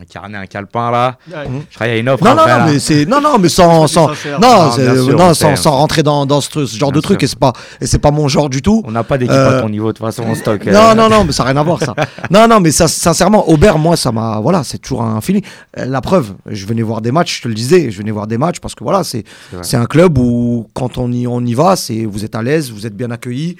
[0.00, 1.18] un carnet, un calepin là.
[1.28, 1.34] Ouais.
[1.70, 2.22] Je crois qu'il y a une offre.
[2.22, 5.34] Non, non, après, non, mais c'est non, non, mais sans, sans, non, Non, sûr, non,
[5.34, 7.86] sans, sans rentrer dans, dans ce, ce genre Bien de truc et c'est pas et
[7.88, 8.80] c'est pas mon genre du tout.
[8.86, 10.64] On n'a pas d'équipe Euh, à ton niveau, de toute façon, en stock.
[10.68, 10.72] euh.
[10.72, 11.96] Non, non, non, mais ça n'a rien à voir ça.
[12.30, 15.42] non, non, mais ça, sincèrement, Aubert, moi, ça m'a, voilà, c'est toujours un feeling.
[15.76, 18.28] Euh, La preuve, je venais voir des matchs, je te le disais, je venais voir
[18.28, 19.24] des matchs parce que voilà, c'est,
[19.62, 22.70] c'est un club où quand on y, on y va, c'est, vous êtes à l'aise,
[22.70, 23.56] vous êtes bien accueillis.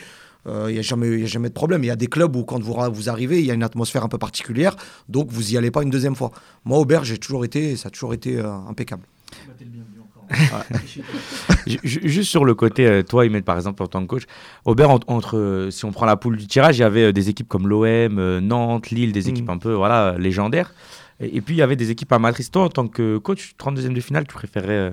[0.47, 1.85] Il n'y a, jamais- y a jamais de problème.
[1.85, 4.03] Il y a des clubs où, quand vous, vous arrivez, il y a une atmosphère
[4.05, 4.77] un peu particulière,
[5.09, 6.31] donc vous y allez pas une deuxième fois.
[6.65, 9.03] Moi, Aubert, j'ai toujours été, ça a toujours été euh, impeccable.
[11.67, 14.23] Ju- ju- Juste sur le côté, euh, toi, Imed, par exemple, en tant que coach,
[14.65, 17.13] Aubert, en- entre, euh, si on prend la poule du tirage, il y avait euh,
[17.13, 17.85] des équipes comme l'OM,
[18.19, 19.29] euh, Nantes, Lille, des Mm.
[19.29, 20.73] équipes un peu voilà, légendaires.
[21.21, 22.51] Et, et puis, il y avait des équipes amatrices.
[22.51, 24.91] Toi, en tant que coach, 32e de finale, tu préférais euh,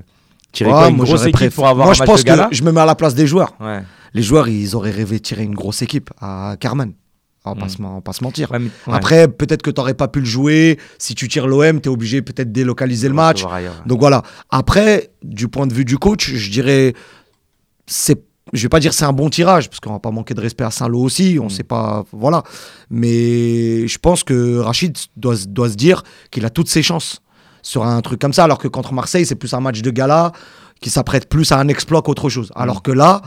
[0.55, 2.21] tirer Ouais, quoi Une moi, grosse j'aurais équipe préf- pour avoir moi, un je pense
[2.23, 3.53] de gala que je me mets à la place des joueurs.
[3.59, 3.81] Ouais.
[4.13, 6.93] Les joueurs, ils auraient rêvé de tirer une grosse équipe à Carmen.
[7.47, 7.69] On va pas, Mm.
[7.69, 8.49] se, on va pas se mentir.
[8.51, 8.93] Ouais, mais- ouais.
[8.93, 10.79] Après, peut-être que tu n'aurais pas pu le jouer.
[10.97, 13.43] Si tu tires l'OM, tu es obligé peut-être de délocaliser le match.
[13.45, 13.83] ailleurs.
[13.85, 14.23] Donc voilà.
[14.49, 16.93] Après, du point de vue du coach, je dirais,
[17.85, 18.19] c'est,
[18.53, 20.63] je vais pas dire c'est un bon tirage parce qu'on va pas manquer de respect
[20.63, 21.37] à Saint-Lô aussi.
[21.39, 21.49] On Mm.
[21.51, 22.41] sait pas, voilà.
[22.89, 27.21] Mais je pense que Rachid doit se dire qu'il a toutes ses chances.
[27.65, 28.43] Sur un truc comme ça.
[28.43, 30.32] Alors que contre Marseille, c'est plus un match de gala
[30.82, 32.51] qui s'apprête plus à un exploit qu'autre chose.
[32.56, 33.21] Alors que là,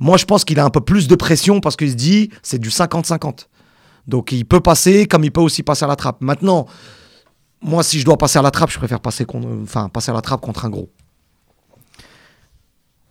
[0.00, 2.58] moi, je pense qu'il a un peu plus de pression parce qu'il se dit c'est
[2.58, 3.46] du 50-50.
[4.08, 6.20] Donc il peut passer comme il peut aussi passer à la trappe.
[6.20, 6.66] Maintenant,
[7.62, 10.14] moi, si je dois passer à la trappe, je préfère passer, contre, enfin, passer à
[10.14, 10.90] la trappe contre un gros.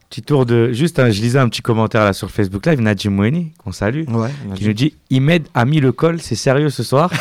[0.10, 0.72] Petit tour de.
[0.72, 4.06] Juste, hein, je lisais un petit commentaire là sur Facebook Live, Najim Moueni, qu'on salue,
[4.08, 7.12] Ouais, qui nous dit Imed a mis le col, c'est sérieux ce soir?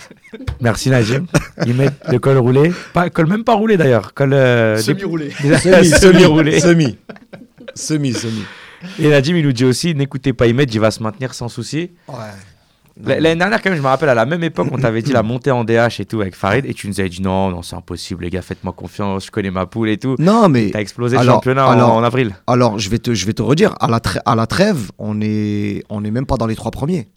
[0.60, 1.26] Merci Najim.
[1.66, 2.72] Imed, le col roulé.
[2.92, 4.12] Pas, col même pas roulé d'ailleurs.
[4.12, 4.34] Col.
[4.34, 5.32] euh, Semi-roulé.
[5.42, 6.60] dé- Semi, Semi-roulé.
[6.60, 6.98] Semi.
[7.74, 8.42] Semi, semi.
[8.98, 11.90] Et Najim, il nous dit aussi N'écoutez pas Imed, il va se maintenir sans souci.
[12.08, 12.14] Ouais.
[13.04, 15.22] L'année dernière, quand même, je me rappelle, à la même époque, on t'avait dit la
[15.22, 17.76] montée en DH et tout avec Farid, et tu nous avais dit non, non, c'est
[17.76, 20.16] impossible, les gars, faites-moi confiance, je connais ma poule et tout.
[20.18, 22.34] Non, mais T'as explosé le championnat en- alors- en, avril.
[22.46, 25.82] alors je vais te, je vais te redire, à la, à la trêve, on est,
[25.90, 27.08] on est même pas dans les trois premiers.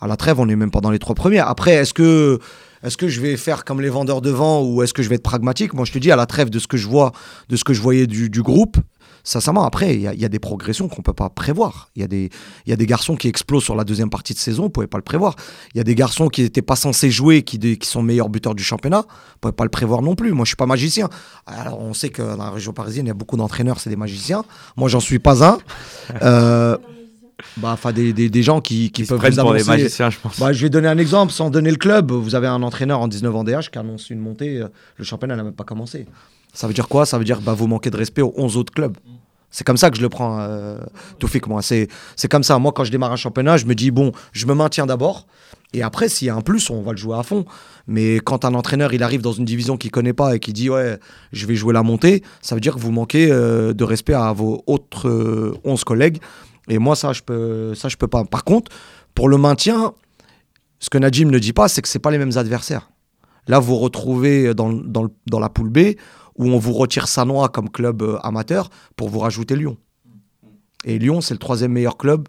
[0.00, 1.40] À la trêve, on n'est même pas dans les trois premiers.
[1.40, 2.38] Après, est-ce que,
[2.82, 5.16] est-ce que je vais faire comme les vendeurs de vent ou est-ce que je vais
[5.16, 5.74] être pragmatique?
[5.74, 7.12] Moi, je te dis, à la trêve de ce que je vois,
[7.50, 8.78] de ce que je voyais du, du groupe,
[9.24, 11.90] sincèrement, après, il y, a- il y a des progressions qu'on peut pas prévoir.
[11.96, 12.30] Il y, a des-
[12.66, 14.86] il y a des garçons qui explosent sur la deuxième partie de saison, on pouvait
[14.86, 15.36] pas le prévoir.
[15.74, 18.62] Il y a des garçons qui n'étaient pas censés jouer, qui, sont meilleurs buteurs du
[18.62, 20.32] championnat, on pouvait pas le prévoir non plus.
[20.32, 21.08] Moi, je suis pas magicien.
[21.46, 23.96] Alors, on sait que dans la région parisienne, il y a beaucoup d'entraîneurs, c'est des
[23.96, 24.44] magiciens.
[24.76, 25.58] Moi, j'en suis pas un.
[26.22, 26.76] Euh,
[27.56, 29.68] bah, enfin, des, des- des gens qui, qui Ils se peuvent vous pour des annoncer-
[29.82, 30.38] magiciens, je pense.
[30.38, 32.12] bah, je vais donner un exemple sans donner le club.
[32.12, 34.58] Vous avez un entraîneur en 19 ans DH qui annonce une montée.
[34.58, 36.06] euh, Le championnat n'a même pas commencé.
[36.52, 37.06] Ça veut dire quoi?
[37.06, 38.96] Ça veut dire bah, vous manquez de respect aux 11 autres clubs.
[39.50, 40.78] C'est comme ça que je le prends, euh,
[41.18, 41.60] Toufik, moi.
[41.60, 41.88] C'est
[42.30, 42.58] comme ça.
[42.58, 45.26] Moi, quand je démarre un championnat, je me dis, bon, je me maintiens d'abord.
[45.72, 47.44] Et après, s'il y a un plus, on va le jouer à fond.
[47.86, 50.70] Mais quand un entraîneur, il arrive dans une division qu'il connaît pas et qui dit,
[50.70, 50.98] ouais,
[51.32, 54.32] je vais jouer la montée, ça veut dire que vous manquez euh, de respect à
[54.32, 56.18] vos autres euh, 11 collègues.
[56.68, 58.24] Et moi, ça, je peux, ça, je peux pas.
[58.24, 58.70] Par contre,
[59.14, 59.94] pour le maintien,
[60.78, 62.90] ce que Najim ne dit pas, c'est que c'est pas les mêmes adversaires.
[63.48, 65.78] Là, vous retrouvez dans, dans la poule B,
[66.36, 69.76] où on vous retire Sanois comme club euh, amateur pour vous rajouter Lyon.
[70.84, 72.28] Et Lyon, c'est le troisième meilleur club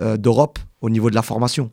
[0.00, 1.70] euh, d'Europe au niveau de la formation.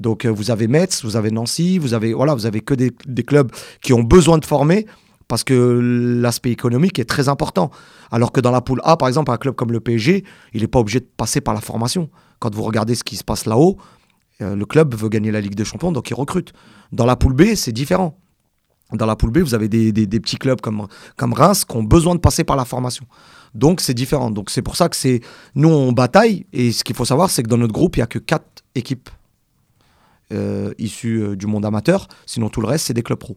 [0.00, 2.90] Donc, euh, vous avez Metz, vous avez Nancy, vous avez, voilà, vous avez que des,
[3.22, 3.50] clubs
[3.82, 4.86] qui ont besoin de former
[5.28, 7.70] parce que l'aspect économique est très important.
[8.10, 10.66] Alors que dans la poule A, par exemple, un club comme le PSG, il n'est
[10.66, 12.10] pas obligé de passer par la formation.
[12.40, 13.76] Quand vous regardez ce qui se passe là-haut,
[14.40, 16.52] le club veut gagner la Ligue des Champions, donc il recrute.
[16.90, 18.18] Dans la poule B, c'est différent.
[18.92, 21.76] Dans la poule B, vous avez des, des- des petits clubs comme, comme Reims qui
[21.76, 23.04] ont besoin de passer par la formation.
[23.54, 24.30] Donc c'est différent.
[24.30, 25.20] Donc c'est pour ça que c'est
[25.54, 28.02] nous on bataille et ce qu'il faut savoir c'est que dans notre groupe il y
[28.02, 29.10] a que quatre équipes
[30.32, 32.06] euh, issues euh, du monde amateur.
[32.26, 33.36] Sinon tout le reste c'est des clubs pro.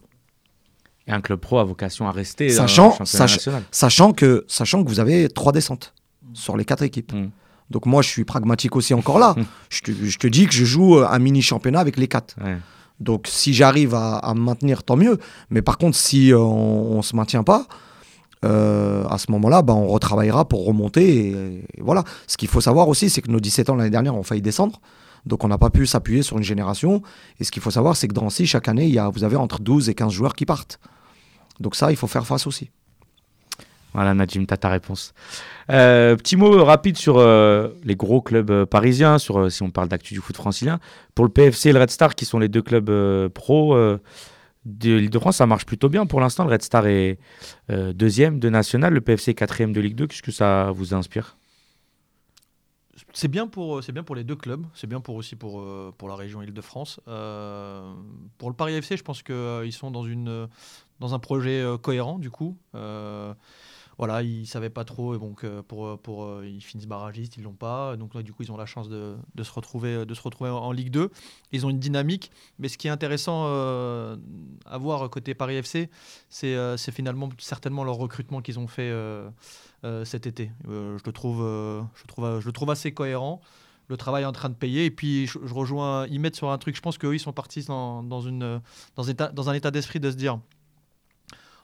[1.08, 3.64] Et un club pro a vocation à rester Sachant- dans le championnat sach- national.
[3.72, 5.94] Sachant que sachant que vous avez trois descentes
[6.34, 7.14] sur les quatre équipes.
[7.14, 7.30] Mm.
[7.72, 9.36] Donc moi je suis pragmatique aussi encore là.
[9.70, 12.36] Je, te, je te dis que je joue un mini championnat avec les quatre.
[12.44, 12.58] Ouais.
[13.00, 15.18] Donc si j'arrive à, me maintenir, tant mieux.
[15.50, 17.68] Mais par contre, si euh, on ne se maintient pas,
[18.46, 21.66] euh, à ce moment-là, bah, on retravaillera pour remonter.
[21.80, 22.04] Voilà.
[22.28, 24.80] Ce qu'il faut savoir aussi, c'est que nos 17 ans l'année dernière ont failli descendre.
[25.26, 27.02] Donc on n'a pas pu s'appuyer sur une génération.
[27.40, 29.38] Et ce qu'il faut savoir, c'est que dans Drancy, chaque année, y a, vous avez
[29.38, 30.80] entre 12 et 15 joueurs qui partent.
[31.60, 32.72] Donc ça, il faut faire face aussi.
[33.94, 35.14] Voilà, Najim, t'as ta réponse.
[35.70, 39.88] Euh, petit mot rapide sur euh, les gros clubs euh, parisiens, sur, si on parle
[39.88, 40.80] d'actu du foot francilien.
[41.14, 44.00] Pour le PFC et le Red Star, qui sont les deux clubs pro euh,
[44.66, 46.44] de l'Île-de-France, ça marche plutôt bien pour l'instant.
[46.44, 47.20] Le Red Star est
[47.70, 50.08] deuxième de national, le PFC quatrième de Ligue 2.
[50.08, 51.38] Qu'est-ce que ça vous inspire?
[53.16, 55.64] C'est bien pour c'est bien pour les deux clubs, c'est bien pour aussi pour
[55.98, 57.00] pour la région Île-de-France.
[57.06, 60.48] Pour le Paris FC, je pense que euh, ils sont dans une
[61.00, 62.58] dans un projet cohérent du coup.
[63.94, 67.38] Euh, voilà, ils savaient pas trop, et donc euh, pour pour euh, ils finissent barragistes,
[67.38, 70.14] ils l'ont pas, donc du coup ils ont la chance de, de se retrouver de
[70.14, 71.10] se retrouver en, Ligue 2.
[71.52, 74.18] Ils ont une dynamique, mais ce qui est intéressant euh,
[74.66, 75.90] à voir côté Paris FC,
[76.30, 78.90] c'est euh, finalement certainement leur recrutement qu'ils ont fait.
[78.90, 79.30] euh,
[79.86, 80.50] euh, cet été.
[80.70, 83.42] Euh, je, le trouve, euh, je, trouve, je le trouve assez cohérent.
[83.90, 84.86] Le travail est en train de payer.
[84.86, 86.78] Et puis, je, rejoins Imet sur un truc.
[86.78, 88.62] Je pense qu'eux, ils sont partis dans, dans, une,
[88.96, 90.40] dans un état d'esprit de se dire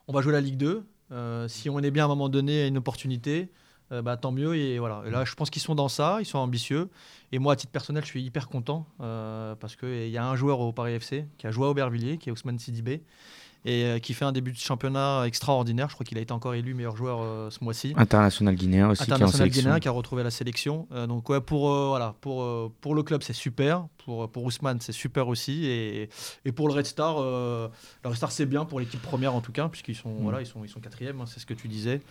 [0.09, 0.85] on va jouer la Ligue 2.
[1.11, 3.49] Euh, si on est bien à un moment donné à une opportunité,
[3.91, 4.55] euh, bah, tant mieux.
[4.55, 5.03] Et, voilà.
[5.05, 6.17] et là, je pense qu'ils sont dans ça.
[6.19, 6.89] Ils sont ambitieux.
[7.31, 10.35] Et moi, à titre personnel, je suis hyper content euh, parce qu'il y a un
[10.35, 13.03] joueur au Paris FC qui a joué à Aubervilliers, qui est Ousmane Sidibé.
[13.65, 15.89] Et euh, qui fait un début de championnat extraordinaire.
[15.89, 19.03] Je crois qu'il a été encore élu meilleur joueur euh, ce mois-ci International guinéen aussi,
[19.03, 20.87] qui est en international guinéen qui a retrouvé la sélection.
[20.93, 24.93] Euh, donc ouais, pour voilà, pour pour le club c'est super, pour pour Ousmane c'est
[24.93, 26.09] super aussi et,
[26.45, 27.69] et pour le Red Star, le
[28.05, 30.23] Red Star c'est bien pour l'équipe première en tout cas puisqu'ils sont Mm.
[30.23, 32.01] voilà ils sont ils sont quatrième, hein, c'est ce que tu disais.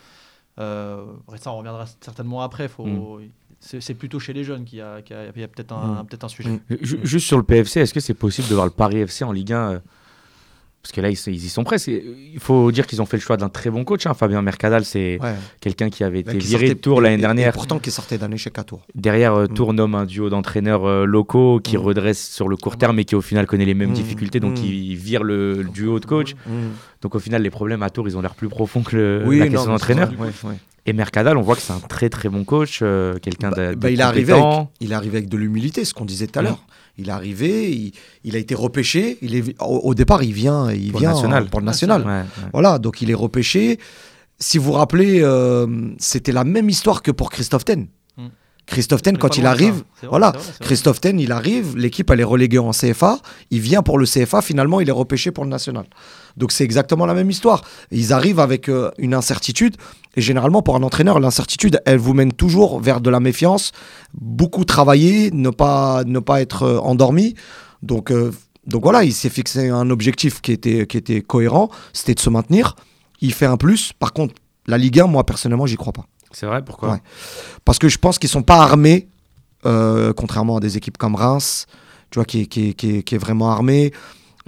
[0.59, 2.69] Red Star on reviendra certainement après.
[2.69, 3.29] Faut Mm.
[3.61, 6.07] c'est plutôt chez les jeunes qu'il y a, y a- a peut-être un Mm.
[6.07, 6.51] peut-être un sujet.
[6.51, 6.61] Mm.
[6.83, 9.33] Ju- Juste sur le PFC, est-ce que c'est possible de voir le Paris FC en
[9.33, 9.79] Ligue 1 euh,
[10.89, 11.89] Parce que là, ils, ils y sont presque.
[11.89, 14.07] Il faut dire qu'ils ont fait le choix d'un très bon coach.
[14.07, 14.15] hein.
[14.15, 15.35] Fabien Mercadal, c'est Ouais.
[15.61, 17.51] quelqu'un qui avait été qui viré de Tours l'année dernière.
[17.51, 18.81] Et pourtant, qui sortait d'un échec à Tours.
[18.95, 19.55] Derrière, euh, Mm.
[19.55, 21.81] Tours nomme un duo d'entraîneurs euh, locaux qui Mm.
[21.81, 23.93] redressent sur le court terme et qui au final connaît les mêmes Mm.
[23.93, 24.41] difficultés.
[24.41, 24.65] Donc, Mm.
[24.65, 26.35] ils virent le, le duo de coach.
[27.03, 29.41] Donc, au final, les problèmes à Tours, ils ont l'air plus profonds que le- oui,
[29.41, 30.11] la question mais d'entraîneur.
[30.87, 33.91] Et Mercadal, on voit que c'est un très très bon coach, euh, quelqu'un Bah, bah,
[33.91, 34.71] il, est arrivé avec, compétent.
[34.81, 36.45] il est arrivé avec de l'humilité, ce qu'on disait tout à Mm.
[36.47, 36.65] l'heure.
[36.99, 37.93] Il est arrivé, il,
[38.25, 39.19] il a été repêché.
[39.23, 41.47] Il est, au, au départ, il vient, il Pour le national.
[41.49, 42.03] pour le national.
[42.03, 42.51] Ouais, ouais.
[42.53, 43.79] Voilà, donc il est repêché.
[44.41, 45.67] Si vous vous rappelez, euh,
[45.99, 47.87] c'était la même histoire que pour Christophe Ten.
[48.69, 50.43] Christophe Ten, quand il arrive, vrai, voilà, vrai.
[50.61, 53.19] Christophe Ten, il arrive, l'équipe elle est reléguée en CFA,
[53.51, 55.87] il vient pour le CFA, finalement il est repêché pour le national.
[56.37, 57.65] Donc c'est exactement la même histoire.
[57.91, 59.77] Ils arrivent avec euh, une incertitude,
[60.17, 63.73] et généralement pour un entraîneur, l'incertitude, elle vous mène toujours vers de la méfiance,
[64.15, 67.35] beaucoup travailler, ne pas, ne pas être euh, endormi.
[67.83, 68.33] Donc, euh,
[68.67, 72.29] donc voilà, il s'est fixé un objectif qui était, qui était cohérent, c'était de se
[72.29, 72.77] maintenir.
[73.21, 73.93] Il fait un plus.
[73.99, 74.35] Par contre,
[74.67, 76.05] la Ligue 1, moi personnellement, j'y crois pas.
[76.39, 77.03] C'est vrai, pourquoi Ouais.
[77.65, 79.09] Parce que je pense qu'ils sont pas armés,
[79.67, 81.67] euh, contrairement à des équipes comme Reims,
[82.11, 83.93] tu vois, qui, est- qui, est- qui est- qui est vraiment armé.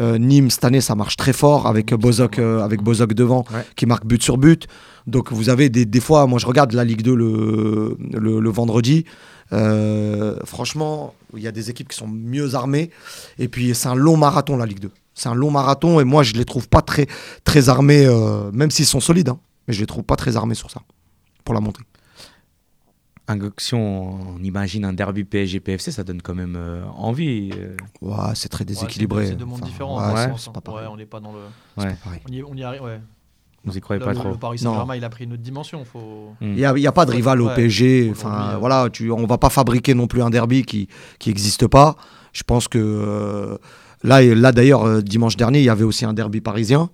[0.00, 3.64] Euh, Nîmes, cette année, ça marche très fort avec Bozok, euh, avec Bozok devant, Ouais.
[3.76, 4.66] qui marque but sur but.
[5.08, 8.50] Donc vous avez des, des fois, moi je regarde la Ligue 2 le, le, le
[8.50, 9.04] vendredi.
[9.52, 12.90] Euh, franchement, il y a des équipes qui sont mieux armées.
[13.38, 14.90] Et puis c'est un long marathon, la Ligue 2.
[15.14, 17.06] C'est un long marathon et moi je les trouve pas très,
[17.44, 18.06] très armés,
[18.52, 19.28] même s'ils sont solides.
[19.30, 20.80] hein, mais je les trouve pas très armés sur ça,
[21.50, 21.82] pour la montée.
[23.58, 27.50] Si on, on imagine un derby PSG-PFC, ça donne quand même euh, envie.
[27.56, 27.76] euh.
[28.00, 29.28] Ouais, c'est très déséquilibré.
[29.28, 30.12] C'est deux mondes Enfin, différents.
[30.14, 30.88] ouais, c'est- pas pareil.
[30.90, 31.38] On n'est pas dans le.
[31.78, 31.90] C'est Ouais.
[31.92, 32.20] pas pareil.
[32.28, 33.00] On y, on y arrive, ouais.
[33.64, 35.42] Vous y croyez Là, pas le, trop le Paris Saint-Germain, il a pris une autre
[35.42, 35.84] dimension.
[35.84, 36.34] Faut...
[36.40, 37.54] Il n'y a, pas de Ouais, rival au ouais.
[37.54, 38.08] PSG.
[38.10, 40.88] Enfin, euh, voilà, tu, on va pas fabriquer non plus un derby qui
[41.20, 41.94] qui n'existe pas.
[42.32, 43.58] Je pense que euh,
[44.02, 46.90] là, d'ailleurs, dimanche dernier, il y avait aussi un derby parisien.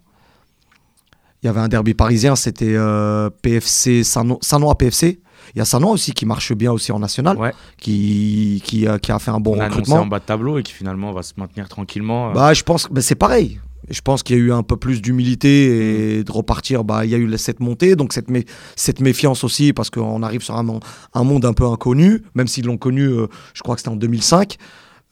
[1.47, 5.21] Il y avait un derby parisien, c'était euh, PFC Saint-Noix PFC.
[5.55, 7.53] Il y a Saint-Noix aussi qui marche bien aussi en national, Ouais.
[7.81, 9.99] qui, qui, a- qui a fait un bon on recrutement.
[10.01, 12.31] en bas de tableau et qui finalement va se maintenir tranquillement.
[12.31, 12.33] euh.
[12.33, 13.61] Bah, je pense que bah, c'est pareil.
[13.89, 16.83] Je pense qu'il y a eu un peu plus d'humilité et de repartir.
[16.83, 20.25] Bah, il y a eu cette montée, donc cette, mé- cette méfiance aussi, parce qu'on
[20.25, 20.81] arrive sur un, mon-
[21.15, 23.97] un monde un peu inconnu, même s'ils l'ont connu, euh, je crois que c'était en
[23.97, 24.57] 2005.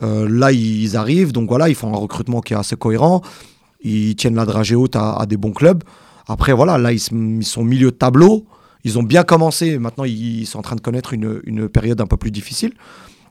[0.03, 3.23] Euh, là, ils arrivent, donc voilà, ils font un recrutement qui est assez cohérent.
[3.85, 5.85] Ils tiennent la dragée haute à, à des bons clubs.
[6.26, 8.46] Après, voilà, là, ils, sont milieu de tableau.
[8.84, 9.78] Ils ont bien commencé.
[9.78, 12.72] Maintenant, ils, ils sont en train de connaître une, une période un peu plus difficile.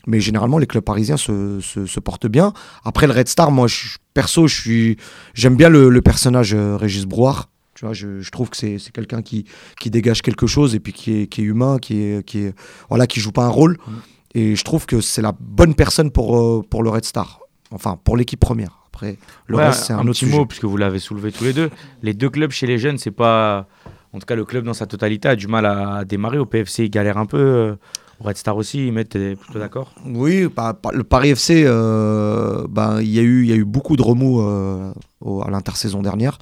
[0.05, 2.53] Mais généralement, les clubs parisiens se, se- se portent bien.
[2.83, 4.97] Après, le Red Star, moi, je- perso, je suis,
[5.33, 7.49] j'aime bien le, le personnage euh, Régis Brouard.
[7.73, 9.45] Tu vois, je, je trouve que c'est, c'est quelqu'un qui,
[9.79, 12.53] qui dégage quelque chose et puis qui est, qui est humain, qui est, qui est,
[12.89, 13.77] voilà, qui joue pas un rôle.
[13.87, 13.91] Mm.
[14.35, 17.39] Et je trouve que c'est la bonne personne pour, euh, pour le Red Star.
[17.71, 18.82] Enfin, pour l'équipe première.
[19.11, 20.37] Après, le Ouais, reste, c'est un, autre petit sujet.
[20.37, 21.69] mot, puisque vous l'avez soulevé tous les deux.
[22.01, 23.67] Les deux clubs chez les jeunes, c'est pas.
[24.13, 26.37] En tout cas, le club dans sa totalité a du mal à démarrer.
[26.37, 27.37] Au PFC, il galère un peu.
[27.37, 27.75] euh,
[28.19, 29.17] Au Red Star aussi, ils mettent.
[29.17, 29.93] Plutôt d'accord?
[30.05, 33.65] Oui, bah, le Paris FC, euh, bah, il y, a eu- il y a eu
[33.65, 36.37] beaucoup de remous euh, au- à l'intersaison dernière.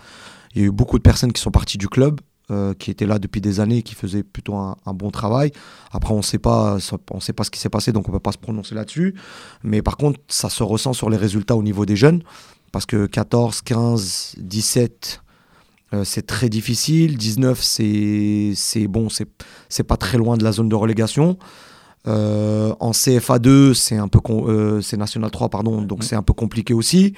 [0.54, 2.20] Il y a eu beaucoup de personnes qui sont parties du club,
[2.52, 5.52] euh, qui étaient là depuis des années, qui faisaient plutôt un, un bon travail.
[5.94, 6.78] Après, on ne sait pas,
[7.12, 9.16] on sait pas ce qui s'est passé, donc on ne peut pas se prononcer là-dessus.
[9.64, 12.22] Mais par contre, ça se ressent sur les résultats au niveau des jeunes,
[12.72, 15.22] parce que 14, 15, 17,
[15.94, 17.18] euh, c'est très difficile.
[17.18, 21.38] 19, c'est bon, c'est pas très loin de la zone de relégation.
[22.08, 26.34] Euh, en CFA2, c'est un peu euh, c'est National 3 pardon, donc c'est un peu
[26.34, 27.14] compliqué aussi.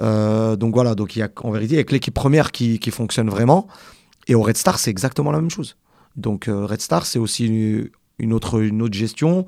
[0.00, 2.50] Euh, donc voilà, donc il y a en vérité il y a que l'équipe première
[2.50, 3.66] qui, qui fonctionne vraiment.
[4.26, 5.76] Et au Red Star, c'est exactement la même chose.
[6.16, 9.46] Donc Red Star, c'est aussi une, une autre une autre gestion,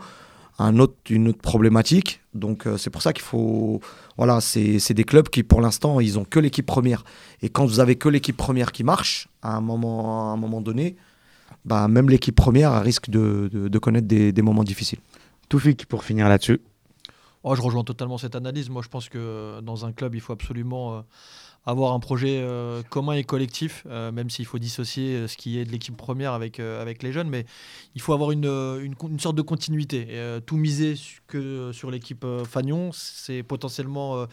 [0.59, 2.21] un autre une autre problématique.
[2.35, 3.81] Donc euh, c'est pour ça qu'il faut
[4.17, 7.05] voilà, c'est c'est des clubs qui pour l'instant ils ont que l'équipe première.
[7.43, 10.61] Et quand vous avez que l'équipe première qui marche à un moment à un moment
[10.61, 10.97] donné,
[11.65, 15.01] bah, même l'équipe première risque de, de- de connaître des, des moments difficiles.
[15.49, 16.61] Toufik, pour finir là-dessus.
[17.45, 18.69] Oh, je rejoins totalement cette analyse.
[18.71, 21.01] Moi, je pense que dans un club, il faut absolument euh,
[21.67, 25.59] avoir un projet euh, commun et collectif, euh, même s'il faut dissocier euh, ce qui
[25.59, 27.29] est de l'équipe première avec, avec les jeunes.
[27.29, 27.45] Mais
[27.97, 30.07] il faut avoir une, une, sorte de continuité.
[30.47, 30.95] Tout miser
[31.27, 34.27] que sur l'équipe Fagnon, c'est potentiellement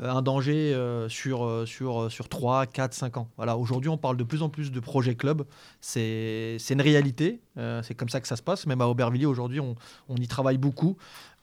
[0.00, 0.76] un danger
[1.08, 3.28] sur, sur, sur 3, 4, 5 ans.
[3.36, 5.44] Voilà, Aujourd'hui, on parle de plus en plus de projet club.
[5.80, 7.40] C'est une réalité.
[7.82, 8.66] C'est comme ça que ça se passe.
[8.66, 9.76] Même à Aubervilliers, aujourd'hui, on,
[10.08, 10.96] on y travaille beaucoup.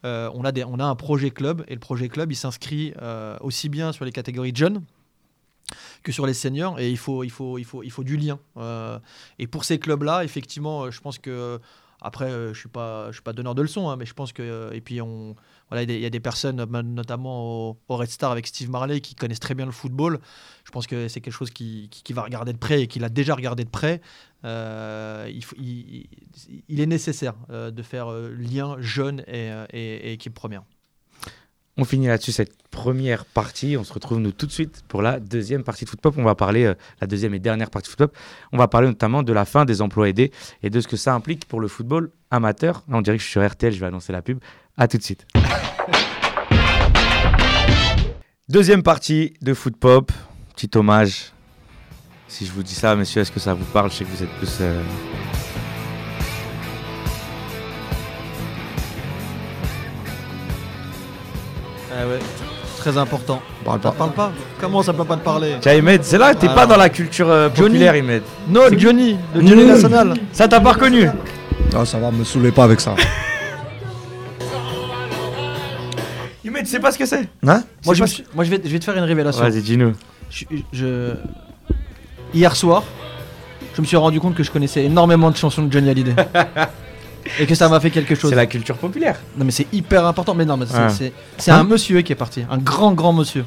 [0.04, 2.93] On, a des, on a un projet club et le projet club il s'inscrit
[3.39, 4.84] aussi bien sur les catégories de jeunes
[6.03, 8.39] que sur les seniors et il faut, il faut, il faut, il faut du lien.
[8.57, 8.99] Euh,
[9.39, 11.59] et pour ces clubs-là, effectivement, euh, je pense que
[12.03, 14.33] Après, euh, je suis pas, je suis pas donneur de leçons, hein, mais je pense
[14.33, 15.35] que et puis on,
[15.69, 16.63] voilà, il y a des- personnes,
[16.95, 20.19] notamment au, Red Star avec Steve Marley, qui connaissent très bien le football.
[20.65, 23.09] Je pense que c'est quelque chose qui, qui, va regarder de près et qu'il a
[23.09, 24.01] déjà regardé de près.
[24.43, 26.07] Il,
[26.79, 30.63] est nécessaire de faire lien jeune et- et équipe première.
[31.77, 33.77] On finit là-dessus cette première partie.
[33.77, 36.15] On se retrouve nous tout de suite pour la deuxième partie de Footpop.
[36.17, 38.15] On va parler, euh, la deuxième et dernière partie de Footpop,
[38.51, 40.31] on va parler notamment de la fin des emplois aidés
[40.63, 42.84] et de ce que ça implique pour le football amateur.
[42.89, 44.39] Là, on dirait que je suis sur RTL, je vais annoncer la pub.
[44.77, 45.25] À tout de suite.
[48.49, 50.12] deuxième partie de Footpop.
[50.55, 51.31] Petit hommage.
[52.27, 53.91] Si je vous dis ça, messieurs, est-ce que ça vous parle?
[53.91, 54.57] Je sais que vous êtes plus...
[54.62, 54.81] euh,
[62.03, 62.19] Ah ouais,
[62.77, 63.41] très important.
[63.63, 63.91] Parle pas.
[63.91, 66.77] parle pas Comment ça peut pas te parler Tiens, Ahmed, c'est là, t'es pas dans
[66.77, 67.69] la culture euh, Johnny.
[67.69, 68.23] populaire, Ahmed.
[68.49, 69.67] Non, Johnny, le Johnny Mmh.
[69.67, 70.13] national.
[70.33, 71.07] Ça t'a pas reconnu
[71.75, 72.95] Ah, ça va, me saoulez pas avec ça.
[76.47, 78.43] Ahmed, tu sais pas ce que c'est Hein Moi, C'est je, pas- me suis- moi
[78.43, 79.41] je, vais, je vais te faire une révélation.
[79.43, 79.93] Vas-y, dis-nous.
[80.29, 81.13] Je- je-
[82.33, 82.83] Hier soir,
[83.75, 86.15] je me suis rendu compte que je connaissais énormément de chansons de Johnny Hallyday.
[87.39, 88.30] Et que ça m'a fait quelque chose.
[88.30, 89.20] C'est la culture populaire.
[89.38, 90.34] Non mais c'est hyper important.
[90.36, 90.89] Mais non, mais c'est, Ah.
[90.89, 92.44] c'est- c'est Hein un monsieur qui est parti.
[92.50, 93.46] Un grand, grand monsieur.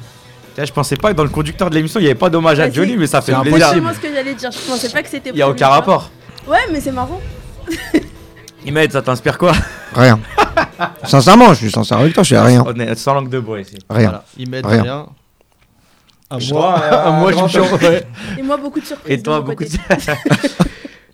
[0.55, 2.59] Tiens, je pensais pas que dans le conducteur de l'émission, il n'y avait pas d'hommage
[2.59, 3.57] à Ouais, Johnny, c'est- mais ça fait c'est plaisir.
[3.57, 4.51] Exactement ce que j'allais dire.
[4.51, 5.29] Je pensais pas que c'était.
[5.31, 6.09] Il n'y a aucun rapport.
[6.47, 7.19] Ouais, mais c'est marrant.
[8.67, 9.51] Ahmed, ça t'inspire quoi?
[9.93, 10.19] Rien.
[11.03, 12.63] Sincèrement, je suis sincère avec toi, je suis à rien.
[12.65, 13.75] On est sans langue de bois ici.
[13.89, 14.09] Rien.
[14.09, 14.23] Voilà.
[14.37, 14.81] Il m'aide Rien.
[14.81, 15.05] rien.
[16.29, 18.07] À Je moi, euh, à moi je grand me suis ouais.
[18.39, 19.13] Et moi, beaucoup de surprises.
[19.19, 19.69] Et toi, de beaucoup de...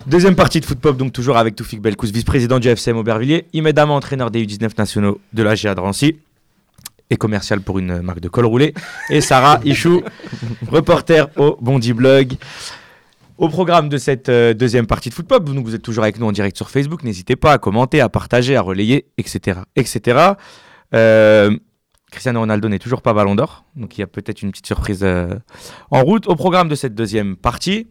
[0.08, 4.32] Deuxième partie de Footpop, donc toujours avec Toufik Belkous, vice-président du FCM Aubervilliers, Ama, entraîneur
[4.32, 6.18] des U19 nationaux de la GA de Rancy
[7.12, 8.74] et commercial pour une marque de col roulé,
[9.10, 10.02] et Sarah Ichou,
[10.68, 12.34] reporter au Bondi Blog.
[13.38, 16.26] Au programme de cette euh, deuxième partie de Footpop, donc vous êtes toujours avec nous
[16.26, 19.60] en direct sur Facebook, n'hésitez pas à commenter, à partager, à relayer, etc.
[19.76, 20.34] etc.
[20.94, 21.56] Euh,
[22.12, 25.02] Cristiano Ronaldo n'est toujours pas ballon d'or, donc il y a peut-être une petite surprise
[25.04, 25.36] euh,
[25.92, 26.28] en route.
[26.28, 27.88] Au programme de cette deuxième partie,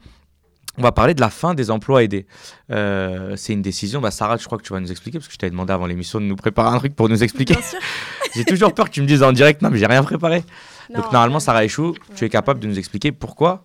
[0.81, 2.27] on va parler de la fin des emplois aidés.
[2.71, 4.01] Euh, c'est une décision.
[4.01, 5.87] Bah, Sarah, je crois que tu vas nous expliquer, parce que je t'avais demandé avant
[5.87, 7.55] l'émission de nous préparer un truc pour nous expliquer.
[8.35, 10.45] J'ai toujours peur que tu me dises en direct, non, mais j'ai rien préparé.
[10.89, 13.65] Non, Donc, normalement, euh, Sarah Echou, tu es capable de nous expliquer pourquoi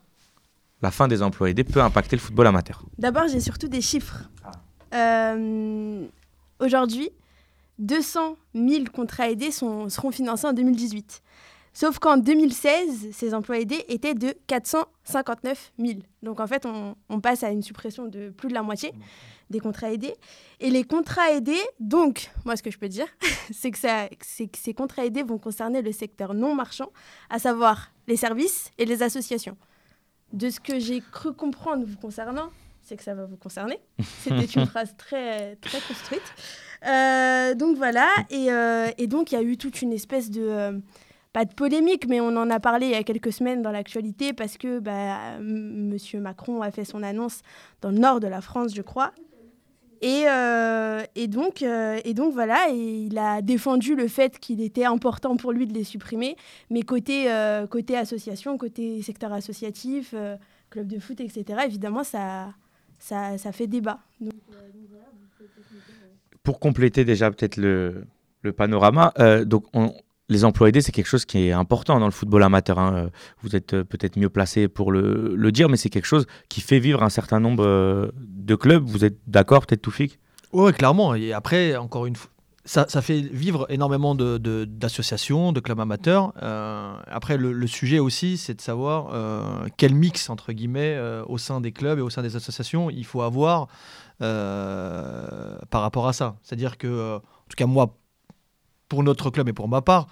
[0.81, 2.83] la fin des emplois aidés peut impacter le football amateur.
[2.97, 4.23] D'abord, j'ai surtout des chiffres.
[4.43, 4.51] Ah.
[4.95, 6.03] Euh,
[6.59, 7.09] Aujourd'hui,
[7.79, 11.21] 200 000 contrats aidés sont- seront financés en 2018.
[11.77, 15.99] Sauf qu'en 2016, ces emplois aidés étaient de 459 000.
[16.23, 18.93] Donc en fait, on, on passe à une suppression de plus de la moitié
[19.49, 20.13] des contrats aidés.
[20.61, 23.07] Et les contrats aidés, donc, moi ce que je peux dire,
[23.53, 26.89] c'est que, ça- c'est que ces contrats aidés vont concerner le secteur non marchand,
[27.29, 29.57] à savoir les services et les associations.
[30.33, 32.49] De ce que j'ai cru comprendre vous concernant,
[32.81, 33.79] c'est que ça va vous concerner.
[34.23, 36.23] C'était une phrase très, très construite.
[36.87, 40.41] Euh, donc voilà, et, euh, et donc il y a eu toute une espèce de...
[40.41, 40.79] euh,
[41.35, 44.31] pas de polémique, mais on en a parlé il y a quelques semaines dans l'actualité
[44.31, 47.41] parce que bah, M- Macron a fait son annonce
[47.81, 49.11] dans le nord de la France, je crois.
[50.01, 51.01] Et, euh,
[51.63, 55.67] euh, et donc voilà, et il a défendu le fait qu'il était important pour lui
[55.67, 56.37] de les supprimer,
[56.69, 57.67] mais côté, euh,
[57.97, 60.15] association, côté secteur associatif,
[60.69, 62.53] club de foot, etc., évidemment, ça,
[63.51, 63.99] fait débat.
[66.43, 68.05] Pour compléter déjà peut-être le,
[68.41, 69.11] le panorama,
[69.45, 69.93] donc on-
[70.29, 72.79] les emplois aidés, c'est quelque chose qui est important dans le football amateur.
[72.79, 72.93] hein.
[72.95, 73.09] Euh,
[73.41, 76.79] Vous êtes euh, peut-être mieux placé pour le, dire, mais c'est quelque chose qui fait
[76.79, 78.83] vivre un certain nombre euh, de clubs.
[78.83, 80.19] Vous êtes d'accord, peut-être Toufik?
[80.51, 81.13] Ouais, clairement.
[81.15, 82.31] Et après, encore une fois,
[82.63, 86.33] ça, fait vivre énormément de- de- d'associations, de, clubs amateurs.
[87.07, 89.13] Après, le, sujet aussi, c'est de savoir
[89.77, 93.21] quel mix, entre guillemets, au sein des clubs et au sein des associations, il faut
[93.21, 93.67] avoir
[94.17, 96.37] par rapport à ça.
[96.41, 97.97] C'est-à-dire que, en tout cas, moi,
[98.87, 100.07] pour notre club et pour ma part,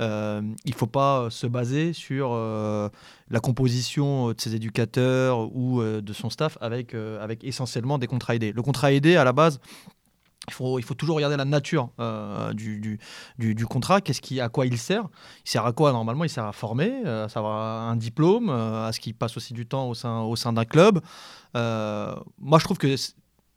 [0.00, 2.88] euh, il ne faut pas se baser sur euh,
[3.30, 8.06] la composition de ses éducateurs ou euh, de son staff avec, euh, avec essentiellement des
[8.06, 8.52] contrats aidés.
[8.52, 9.60] Le contrat aidé, à la base,
[10.48, 12.98] il faut, il faut toujours regarder la nature euh, du,
[13.38, 15.04] du, contrat, qu'est-ce qui, à quoi il sert.
[15.44, 16.24] Il sert à quoi normalement?
[16.24, 19.52] Il sert à former, euh, à savoir un diplôme, euh, à ce qu'il passe aussi
[19.52, 21.00] du temps au sein, au sein d'un club.
[21.54, 22.94] Euh, moi, je trouve que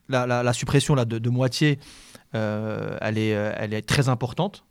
[0.10, 2.11] la, suppression là, de, moitié, euh,
[3.02, 4.63] elle, est, euh, elle est très importante.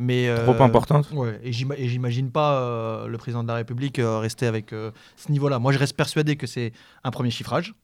[0.00, 3.54] Mais, euh, Trop importante Ouais, et j'ima- et j'imagine pas euh, le président de la
[3.56, 5.58] République euh, rester avec euh, ce niveau-là.
[5.58, 6.72] Moi, je reste persuadé que c'est
[7.02, 7.74] un premier chiffrage,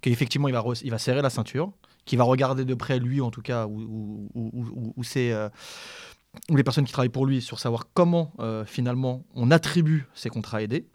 [0.00, 1.72] qu'effectivement, il va, il va serrer la ceinture,
[2.04, 4.28] qu'il va regarder de près, lui en tout cas, ou,
[5.34, 5.48] euh,
[6.48, 10.62] les personnes qui travaillent pour lui, sur savoir comment euh, finalement on attribue ces contrats
[10.62, 10.86] aidés.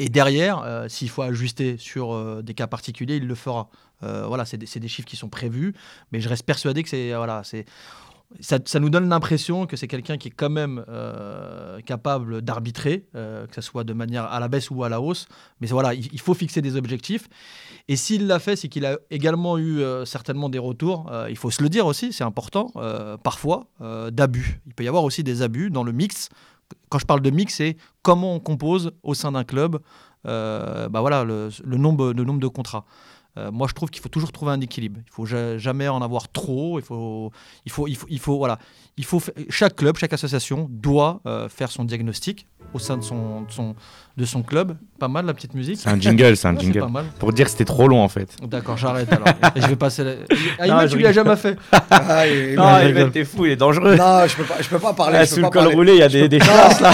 [0.00, 3.68] Et derrière, euh, s'il faut ajuster sur euh, des cas particuliers, il le fera.
[4.02, 5.74] Euh, voilà, c'est des, des chiffres qui sont prévus,
[6.10, 7.66] mais je reste persuadé que c'est voilà, c'est
[8.40, 10.84] ça, nous donne l'impression que c'est quelqu'un qui est quand même
[11.84, 15.26] capable d'arbitrer, que ce soit de manière à la baisse ou à la hausse.
[15.60, 17.28] Mais voilà, il, faut fixer des objectifs.
[17.88, 21.10] Et s'il l'a fait, c'est qu'il a également eu certainement des retours.
[21.28, 22.72] il faut se le dire aussi, c'est important.
[23.24, 23.66] parfois,
[24.12, 24.60] d'abus.
[24.68, 26.28] Il peut y avoir aussi des abus dans le mix.
[26.88, 29.78] Quand je parle de mix, c'est comment on compose au sein d'un club.
[30.26, 32.84] euh, bah voilà, le, nombre de contrats.
[33.38, 34.98] Euh, moi, je trouve qu'il faut toujours trouver un équilibre.
[35.06, 36.78] Il faut ja- jamais en avoir trop.
[36.80, 37.30] Il faut,
[37.64, 38.58] il faut, il faut, il faut voilà,
[38.96, 43.02] il faut fa- chaque club, chaque association doit euh, faire son diagnostic au sein de
[43.02, 43.76] son, de son,
[44.16, 44.76] de son club.
[44.98, 45.78] Pas mal la petite musique.
[45.78, 46.80] C'est un jingle, c'est un Ouais, jingle.
[46.80, 47.04] pas mal.
[47.20, 48.36] Pour dire que c'était trop long en fait.
[48.42, 49.28] D'accord, j'arrête alors.
[49.56, 50.02] Je vais passer.
[50.02, 50.12] La...
[50.58, 51.56] Ah, Non, tu jamais fait.
[51.90, 53.12] Ah, Non, il rigole.
[53.12, 53.94] t'es fou, il est dangereux.
[53.96, 55.18] non, je peux pas, je peux pas parler.
[55.18, 56.44] Ah, je peux sous le pas col parler- roulé, il y a des, des Non,
[56.46, 56.92] chances là.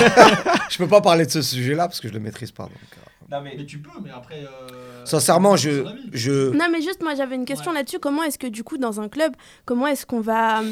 [0.68, 2.64] je peux pas parler de ce sujet-là parce que je le maîtrise pas.
[2.64, 3.00] donc, euh.
[3.30, 4.44] Mais tu peux, mais après.
[4.44, 7.98] euh, Sincèrement, je, je, Non, mais juste, moi, j'avais une question là-dessus.
[7.98, 10.62] Comment est-ce que, du coup, dans un club, comment est-ce qu'on va,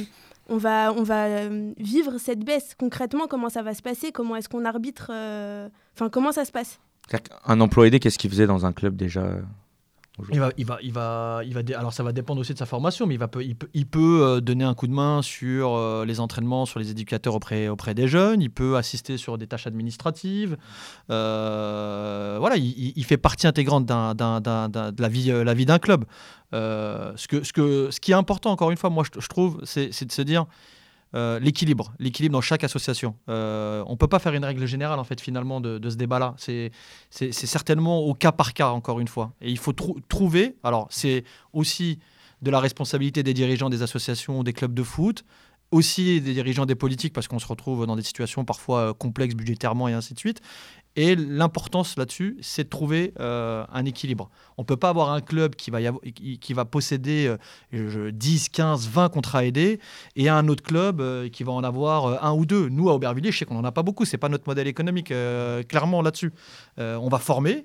[0.48, 3.26] on va, on va euh, vivre cette baisse concrètement?
[3.28, 4.12] Comment ça va se passer?
[4.12, 6.78] Comment est-ce qu'on arbitre euh, Enfin, comment ça se passe?
[7.44, 9.26] Un emploi aidé, qu'est-ce qu'il faisait dans un club déjà?
[10.30, 11.42] Il va, il va, il va,
[11.76, 14.22] Alors ça va dépendre aussi de sa formation, mais il va, il peut, il peut
[14.22, 17.94] euh, donner un coup de main sur euh, les entraînements, sur les éducateurs auprès, auprès
[17.94, 18.40] des jeunes.
[18.40, 20.56] Il peut assister sur des tâches administratives.
[21.10, 26.04] Euh, voilà, il, fait partie intégrante de la vie, la vie d'un club.
[26.52, 30.04] Ce que, ce que, ce qui est important, encore une fois, moi je, trouve, c'est
[30.04, 30.46] de se dire.
[31.14, 33.14] Euh, l'équilibre, l'équilibre dans chaque association.
[33.28, 36.34] Euh, on ne peut pas faire une règle générale en fait finalement de, ce débat-là.
[36.38, 36.72] C'est,
[37.10, 39.32] certainement au cas par cas, encore une fois.
[39.40, 41.98] Et il faut trou- trouver, alors c'est aussi
[42.42, 45.24] de la responsabilité des dirigeants des associations, des clubs de foot,
[45.70, 49.34] aussi des dirigeants des politiques, parce qu'on se retrouve dans des situations parfois euh, complexes
[49.34, 50.40] budgétairement et ainsi de suite.
[50.96, 54.30] Et l'importance là-dessus, c'est de trouver euh, un équilibre.
[54.56, 55.78] On ne peut pas avoir un club qui va,
[56.40, 57.36] qui, va posséder euh,
[57.72, 59.80] je- 10, 15, 20 contrats aidés
[60.14, 62.68] et un autre club euh, qui va en avoir euh, un ou deux.
[62.68, 64.04] Nous, à Aubervilliers, je sais qu'on n'en a pas beaucoup.
[64.04, 65.12] Ce n'est pas notre modèle économique,
[65.68, 66.32] clairement, là-dessus.
[66.78, 67.64] On va former,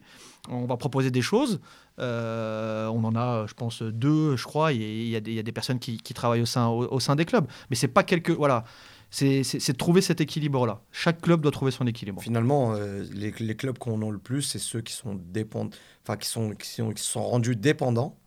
[0.49, 1.59] on va proposer des choses.
[1.99, 4.73] On en a, je pense, deux, je crois.
[4.73, 7.45] Il y, a des- personnes qui, travaillent au sein, au sein des clubs.
[7.69, 8.32] Mais c'est pas quelque.
[8.32, 8.63] Voilà.
[9.12, 10.82] C'est de trouver cet équilibre-là.
[10.91, 12.22] Chaque club doit trouver son équilibre.
[12.22, 15.20] Finalement, euh, les, clubs qu'on a le plus, c'est ceux qui sont
[16.03, 18.18] enfin qui sont, qui sont rendus dépendants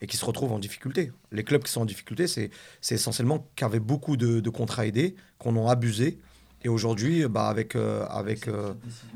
[0.00, 1.12] et qui se retrouvent en difficulté.
[1.30, 2.50] Les clubs qui sont en difficulté, c'est
[2.90, 6.18] essentiellement qu'avaient beaucoup de, de contrats aidés, qu'on en abusé.
[6.62, 8.74] Et aujourd'hui, bah, avec, euh, avec, euh,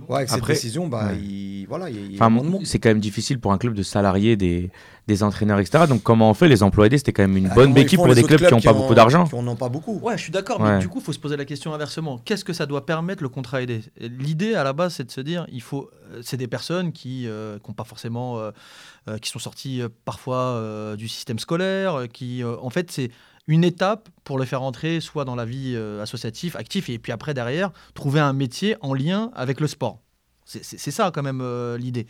[0.08, 1.18] ouais, avec Après- cette décision, bah, ouais.
[1.18, 2.32] il, voilà, il Enfin,
[2.64, 4.70] c'est quand même difficile pour un club de salarier des,
[5.08, 5.84] des entraîneurs, etc.
[5.86, 8.14] Donc, comment on fait Les emplois aidés, c'était quand même une Ah, bonne béquille pour
[8.14, 9.26] des clubs qui n'ont pas beaucoup d'argent.
[9.26, 9.98] Qui en ont pas beaucoup.
[9.98, 10.72] Ouais, je suis d'accord, Ouais.
[10.72, 12.18] mais du coup, il faut se poser la question inversement.
[12.24, 13.82] Qu'est-ce que ça doit permettre le contrat aidé?
[14.00, 17.26] L'idée à la base, c'est de se dire, il faut, euh, c'est des personnes qui
[17.28, 18.52] n'ont pas forcément, euh,
[19.06, 22.90] euh, qui sont sorties euh, parfois euh, du système scolaire, euh, qui, euh, en fait,
[22.90, 23.10] c'est
[23.46, 27.12] une étape pour les faire entrer soit dans la vie euh, associative, active, et puis
[27.12, 30.00] après derrière trouver un métier en lien avec le sport.
[30.46, 32.06] C'est ça quand même euh, l'idée.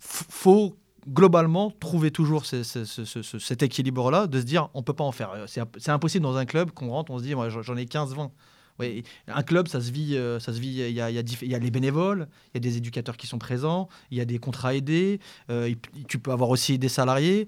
[0.00, 0.76] Faut
[1.08, 4.94] globalement trouver toujours ce- ce- ce- ce- ce- cet équilibre-là, de se dire on peut
[4.94, 5.30] pas en faire.
[5.32, 7.84] Euh, C'est imp- c'est impossible dans un club qu'on rentre, on se dit j'en ai
[7.86, 8.30] 15-20.
[8.80, 10.68] Oui, un club, ça se vit, euh, ça se vit.
[10.80, 11.14] Il y a, il
[11.48, 14.24] y a les bénévoles, il y a des éducateurs qui sont présents, il y a
[14.24, 15.20] des contrats aidés.
[16.08, 17.46] tu peux avoir aussi des salariés,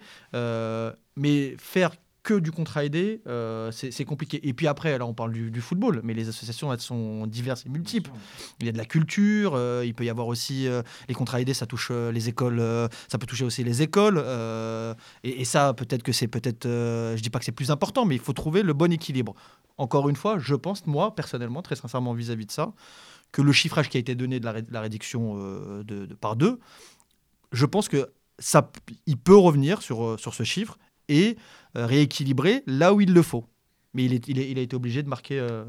[1.17, 1.93] mais faire
[2.27, 4.37] que du contrat aidé, euh, c'est compliqué.
[4.47, 7.65] Et puis après, là, on parle du, du football, mais les associations, elles sont diverses
[7.67, 8.11] et multiples.
[8.59, 11.41] Il y a de la culture, euh, il peut y avoir aussi euh, les contrats
[11.41, 12.61] aidés, ça touche les écoles,
[13.09, 14.19] ça peut toucher aussi les écoles.
[15.23, 18.17] et, et ça, peut-être que c'est peut-être, je dis pas que c'est plus important, mais
[18.17, 19.35] il faut trouver le bon équilibre.
[19.79, 22.73] Encore une fois, je pense, moi, personnellement, très sincèrement vis-à-vis de ça,
[23.31, 25.37] que le chiffrage qui a été donné de la, ré- de la réduction
[25.85, 26.59] de, de par deux,
[27.53, 28.71] je pense que ça,
[29.07, 30.77] il peut revenir sur, sur ce chiffre
[31.09, 31.37] et
[31.77, 33.45] euh, rééquilibrer là où il le faut.
[33.95, 35.65] Mais il, est, il, est- il a été obligé de marquer euh,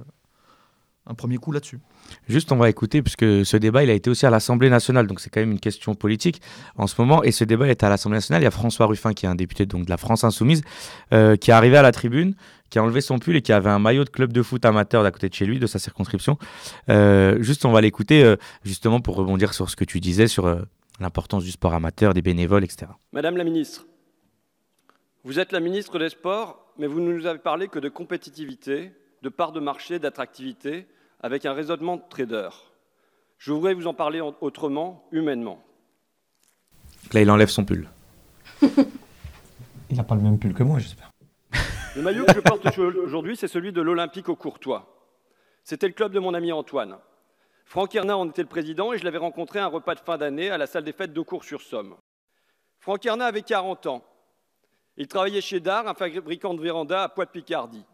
[1.06, 1.80] un premier coup là-dessus.
[2.28, 5.20] Juste, on va écouter, puisque ce débat, il a été aussi à l'Assemblée nationale, donc
[5.22, 6.42] c'est quand même une question politique
[6.76, 7.24] en ce moment.
[7.24, 8.42] Et ce débat est à l'Assemblée nationale.
[8.42, 10.62] Il y a François Ruffin, qui est un député donc, de la France Insoumise,
[11.14, 12.36] euh, qui est arrivé à la tribune,
[12.70, 15.04] qui a enlevé son pull et qui avait un maillot de club de foot amateur
[15.04, 16.38] d'à côté de chez lui, de sa circonscription.
[16.90, 18.36] Euh, juste, on va l'écouter, euh,
[18.66, 20.62] justement, pour rebondir sur ce que tu disais, sur euh,
[21.00, 22.92] l'importance du sport amateur, des bénévoles, etc.
[23.14, 23.86] Madame la ministre,
[25.24, 28.92] vous êtes la ministre des Sports, mais vous ne nous avez parlé que de compétitivité,
[29.22, 30.88] de part de marché, d'attractivité,
[31.22, 32.50] avec un raisonnement de trader.
[33.38, 35.64] Je voudrais vous en parler en- autrement, humainement.
[37.14, 37.88] Là, il enlève son pull.
[39.90, 41.12] Il n'a pas le même pull que moi, j'espère.
[41.96, 44.94] Le maillot que je porte aujourd'hui, c'est celui de l'Olympique au Courtois.
[45.64, 46.98] C'était le club de mon ami Antoine.
[47.66, 50.18] Franck Erna en était le président et je l'avais rencontré à un repas de fin
[50.18, 51.96] d'année à la salle des fêtes de Cours-sur-Somme.
[52.80, 54.04] Franck Erna avait 40 ans.
[54.98, 57.86] Il travaillait chez Dard, un fabricant de véranda à Poix-de-Picardie.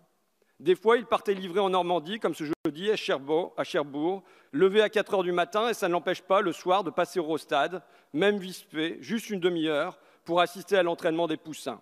[0.59, 4.23] Des fois, il partait livrer en Normandie, comme ce jeudi à Cherbourg, à Cherbourg
[4.53, 7.19] levé à 4 heures du matin, et ça ne l'empêche pas le soir de passer
[7.19, 7.83] au stade,
[8.13, 11.81] même fait, juste une demi-heure, pour assister à l'entraînement des poussins.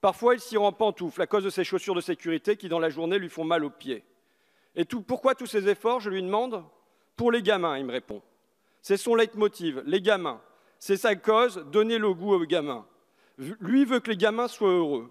[0.00, 2.88] Parfois, il s'y rend pantoufle à cause de ses chaussures de sécurité qui, dans la
[2.88, 4.04] journée, lui font mal aux pieds.
[4.76, 6.64] Et pourquoi tous ces efforts Je lui demande?
[7.16, 8.22] Pour les gamins, il me répond.
[8.80, 10.40] C'est son leitmotiv, les gamins.
[10.78, 12.86] C'est sa cause, donner le goût aux gamins.
[13.38, 15.10] Lui veut que les gamins soient heureux.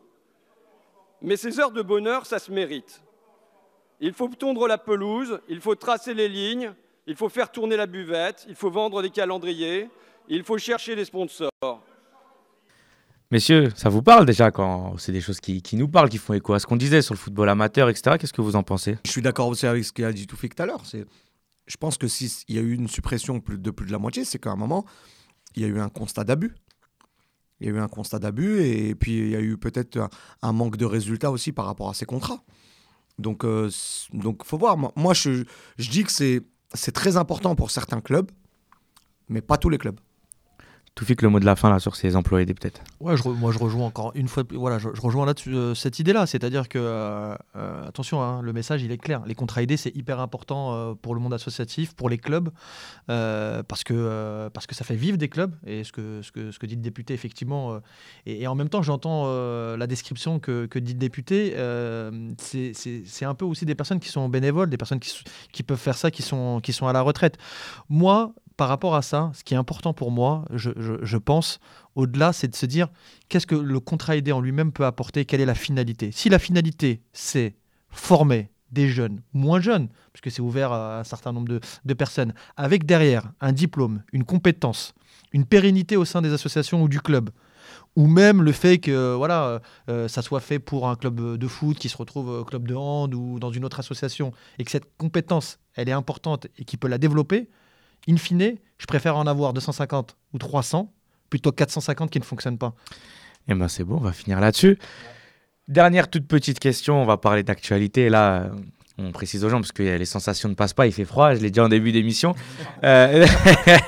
[1.22, 3.02] Mais ces heures de bonheur, ça se mérite.
[4.00, 6.74] Il faut tondre la pelouse, il faut tracer les lignes,
[7.08, 9.90] il faut faire tourner la buvette, il faut vendre des calendriers,
[10.28, 11.50] il faut chercher des sponsors.
[13.32, 16.54] Messieurs, ça vous parle déjà quand c'est des choses qui, nous parlent, qui font écho
[16.54, 18.18] à ce qu'on disait sur le football amateur, etc.
[18.20, 18.98] Qu'est-ce que vous en pensez?
[19.06, 20.84] Je suis d'accord aussi avec ce qu'il a dit tout fait tout à l'heure.
[20.86, 24.40] Je pense que s'il y a eu une suppression de plus de la moitié, c'est
[24.40, 24.86] qu'à un moment,
[25.56, 26.54] il y a eu un constat d'abus.
[27.60, 30.10] Il y a eu un constat d'abus et puis il y a eu peut-être
[30.42, 32.44] un, manque de résultats aussi par rapport à ces contrats.
[33.18, 33.70] Donc, euh,
[34.14, 34.78] donc faut voir.
[34.78, 35.44] Moi, je,
[35.78, 38.30] je dis que c'est très important pour certains clubs,
[39.28, 40.00] mais pas tous les clubs
[40.98, 42.82] tout que le mot de la fin là sur ces emplois aidés peut-être.
[43.00, 46.68] Ouais, moi je rejoins encore une fois, voilà, je, rejoins là euh, cette idée-là, c'est-à-dire
[46.68, 50.20] que euh, euh, attention, hein, le message il est clair, les contrats aidés c'est hyper
[50.20, 52.50] important pour le monde associatif, pour les clubs,
[53.08, 56.58] parce que parce que ça fait vivre des clubs et ce que ce que ce
[56.58, 57.80] que dit le député effectivement,
[58.26, 59.28] et, en même temps j'entends
[59.78, 61.54] la description que, que dit le député,
[62.40, 65.14] c'est un peu aussi des personnes qui sont bénévoles, des personnes qui,
[65.52, 67.38] qui peuvent faire ça, qui sont qui sont à la retraite.
[67.88, 71.60] Moi par rapport à ça, ce qui est important pour moi, je, pense,
[71.96, 72.90] au-delà, c'est de se dire
[73.30, 76.12] qu'est-ce que le contrat aidé en lui-même peut apporter, quelle est la finalité?
[76.12, 77.56] Si la finalité, c'est
[77.90, 82.86] former des jeunes, moins jeunes, puisque c'est ouvert à un certain nombre de, personnes, avec
[82.86, 84.96] derrière un diplôme, une compétence,
[85.32, 87.30] une pérennité au sein des associations ou du club,
[87.96, 91.78] ou même le fait que voilà, euh, ça soit fait pour un club de foot
[91.78, 94.98] qui se retrouve au club de hand ou dans une autre association, et que cette
[94.98, 97.50] compétence, elle est importante et qui peut la développer,
[98.08, 100.92] in fine, je préfère en avoir 250 ou 300
[101.30, 102.74] plutôt 450 qui ne fonctionnent pas.
[103.48, 104.78] Eh ben c'est bon, on va finir là-dessus.
[105.68, 108.10] Dernière toute petite question, on va parler d'actualité.
[108.10, 108.50] Là,
[109.00, 111.40] on précise aux gens parce que les sensations ne passent pas, il fait froid, je
[111.40, 112.36] l'ai dit en début d'émission.
[112.84, 113.26] Euh,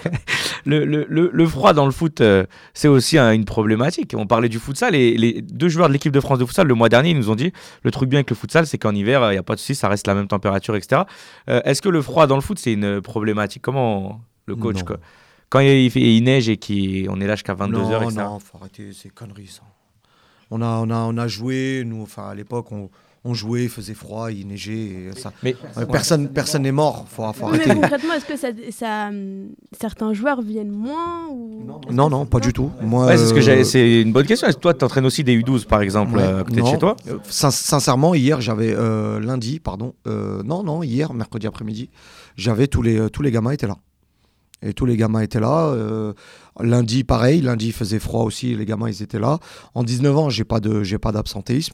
[0.66, 4.16] le, froid dans le foot, euh, c'est aussi une problématique.
[4.18, 6.74] On parlait du futsal et les deux joueurs de l'équipe de France de futsal, le
[6.74, 7.53] mois dernier, ils nous ont dit
[7.84, 9.76] le truc bien avec le futsal, c'est qu'en hiver, il n'y a pas de souci,
[9.76, 11.03] ça reste la même température, etc.
[11.49, 13.62] Euh, est-ce que le froid dans le foot, c'est une problématique?
[13.62, 14.80] Comment le coach
[15.49, 18.18] Quand il, fait, il neige et qu'on est là jusqu'à 22h, etc.
[18.18, 19.62] Non, faut arrêter ces conneries, ça.
[20.51, 22.89] On a, on a, on a joué, nous, enfin, à l'époque, on
[23.26, 25.11] on jouait, il faisait froid, il neigeait.
[25.17, 25.34] ça.
[25.43, 25.55] Mais
[25.91, 27.05] personne, personne n'est mort.
[27.09, 27.70] Faut, faut arrêter.
[27.70, 29.11] Mais concrètement, est-ce que ça, ça,
[29.80, 31.65] certains joueurs viennent moins ou...
[31.91, 32.72] Non, non, pas du tout.
[32.82, 34.47] Moi, c'est, ce que euh, c'est une bonne question.
[34.47, 37.17] Est-ce que toi, tu entraînes aussi des U12 par exemple euh, peut-être chez toi euh,
[37.24, 38.74] Sincèrement, hier, j'avais
[39.20, 39.93] lundi, pardon.
[40.05, 41.89] non, non, hier, mercredi après-midi,
[42.36, 43.78] j'avais tous les tous les gamins étaient là.
[44.61, 45.74] Et tous les gamins étaient là.
[46.59, 47.41] lundi, pareil.
[47.41, 48.55] Lundi, il faisait froid aussi.
[48.55, 49.39] Les gamins, ils étaient là.
[49.74, 51.74] En 19 ans, j'ai pas de, j'ai pas d'absentéisme.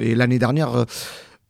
[0.00, 0.84] Et l'année dernière, euh,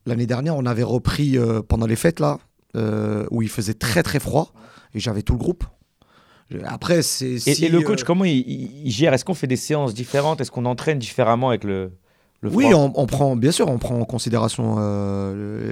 [0.07, 2.39] l'année dernière, on avait repris euh, pendant les fêtes là,
[2.77, 4.53] euh, où il faisait très très froid,
[4.95, 5.65] et j'avais tout le groupe.
[6.67, 7.37] Après, c'est.
[7.47, 9.15] Et, le coach, comment il, gère?
[9.15, 10.43] Est-ce qu'on fait des séances différentes?
[10.43, 11.93] Est-ce qu'on entraîne différemment avec le,
[12.43, 12.63] le froid?
[12.63, 14.77] Oui, on, prend, bien sûr, on prend en considération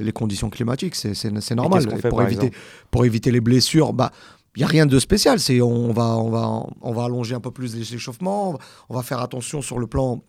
[0.01, 0.95] les conditions climatiques.
[0.95, 1.87] C'est normal.
[2.09, 2.51] pour, éviter,
[2.91, 4.11] pour éviter les blessures, bah.
[4.57, 7.41] Il n'y a rien de spécial, c'est on va, on, va, on va allonger un
[7.41, 8.59] peu plus les échauffements,
[8.89, 10.25] on va faire attention sur le plan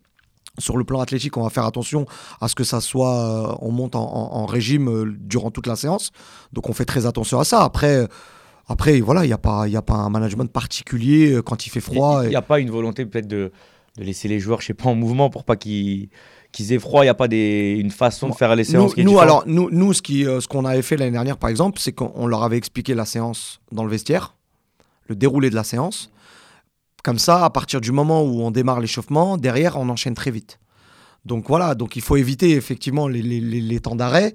[0.57, 2.05] sur le plan athlétique, on va faire attention
[2.39, 6.11] à ce que ça soit, euh, on monte en, régime euh, durant toute la séance.
[6.53, 7.63] Donc on fait très attention à ça.
[7.63, 8.07] Après,
[8.67, 11.79] après voilà, il n'y a, pas, a pas un management particulier euh, quand il fait
[11.79, 12.21] froid.
[12.23, 13.51] Il n'y a pas une volonté peut-être de,
[13.97, 16.09] laisser les joueurs, je sais pas, en mouvement pour pas qu'ils
[16.51, 17.03] qu'ils aient froid.
[17.03, 19.93] Il n'y a pas des, une façon de faire les séances nous, alors, nous, nous,
[19.93, 22.93] ce qu'on ce qu'on avait fait l'année dernière, par exemple, c'est qu'on leur avait expliqué
[22.93, 24.35] la séance dans le vestiaire,
[25.07, 26.11] le déroulé de la séance.
[27.03, 30.59] Comme ça, à partir du moment où on démarre l'échauffement, derrière, on enchaîne très vite.
[31.25, 34.33] Donc voilà, donc il faut éviter effectivement les, temps d'arrêt.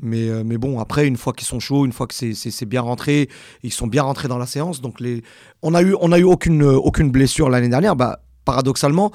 [0.00, 2.80] Mais, euh, mais bon, après, une fois qu'ils sont chauds, une fois que c'est bien
[2.80, 3.28] rentré,
[3.62, 4.80] ils sont bien rentrés dans la séance.
[4.80, 5.22] Donc les...
[5.62, 7.94] on a eu, aucune, blessure l'année dernière.
[7.94, 9.12] Bah, paradoxalement,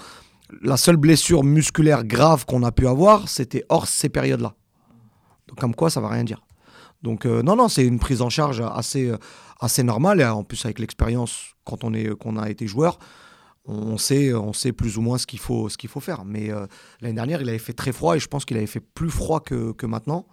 [0.61, 4.53] la seule blessure musculaire grave qu'on a pu avoir, c'était hors ces périodes-là.
[5.47, 6.41] Donc comme quoi, ça va rien dire.
[7.03, 9.17] Donc euh, non, non, c'est une prise en charge assez, euh,
[9.59, 10.21] assez normale.
[10.21, 12.99] Et en plus, avec l'expérience, quand on, est, qu'on a été joueur,
[13.65, 16.23] on sait, on sait plus ou moins ce qu'il faut, ce qu'il faut faire.
[16.25, 16.65] Mais euh,
[17.01, 19.41] l'année dernière, il avait fait très froid et je pense qu'il avait fait plus froid
[19.41, 20.25] que, que maintenant.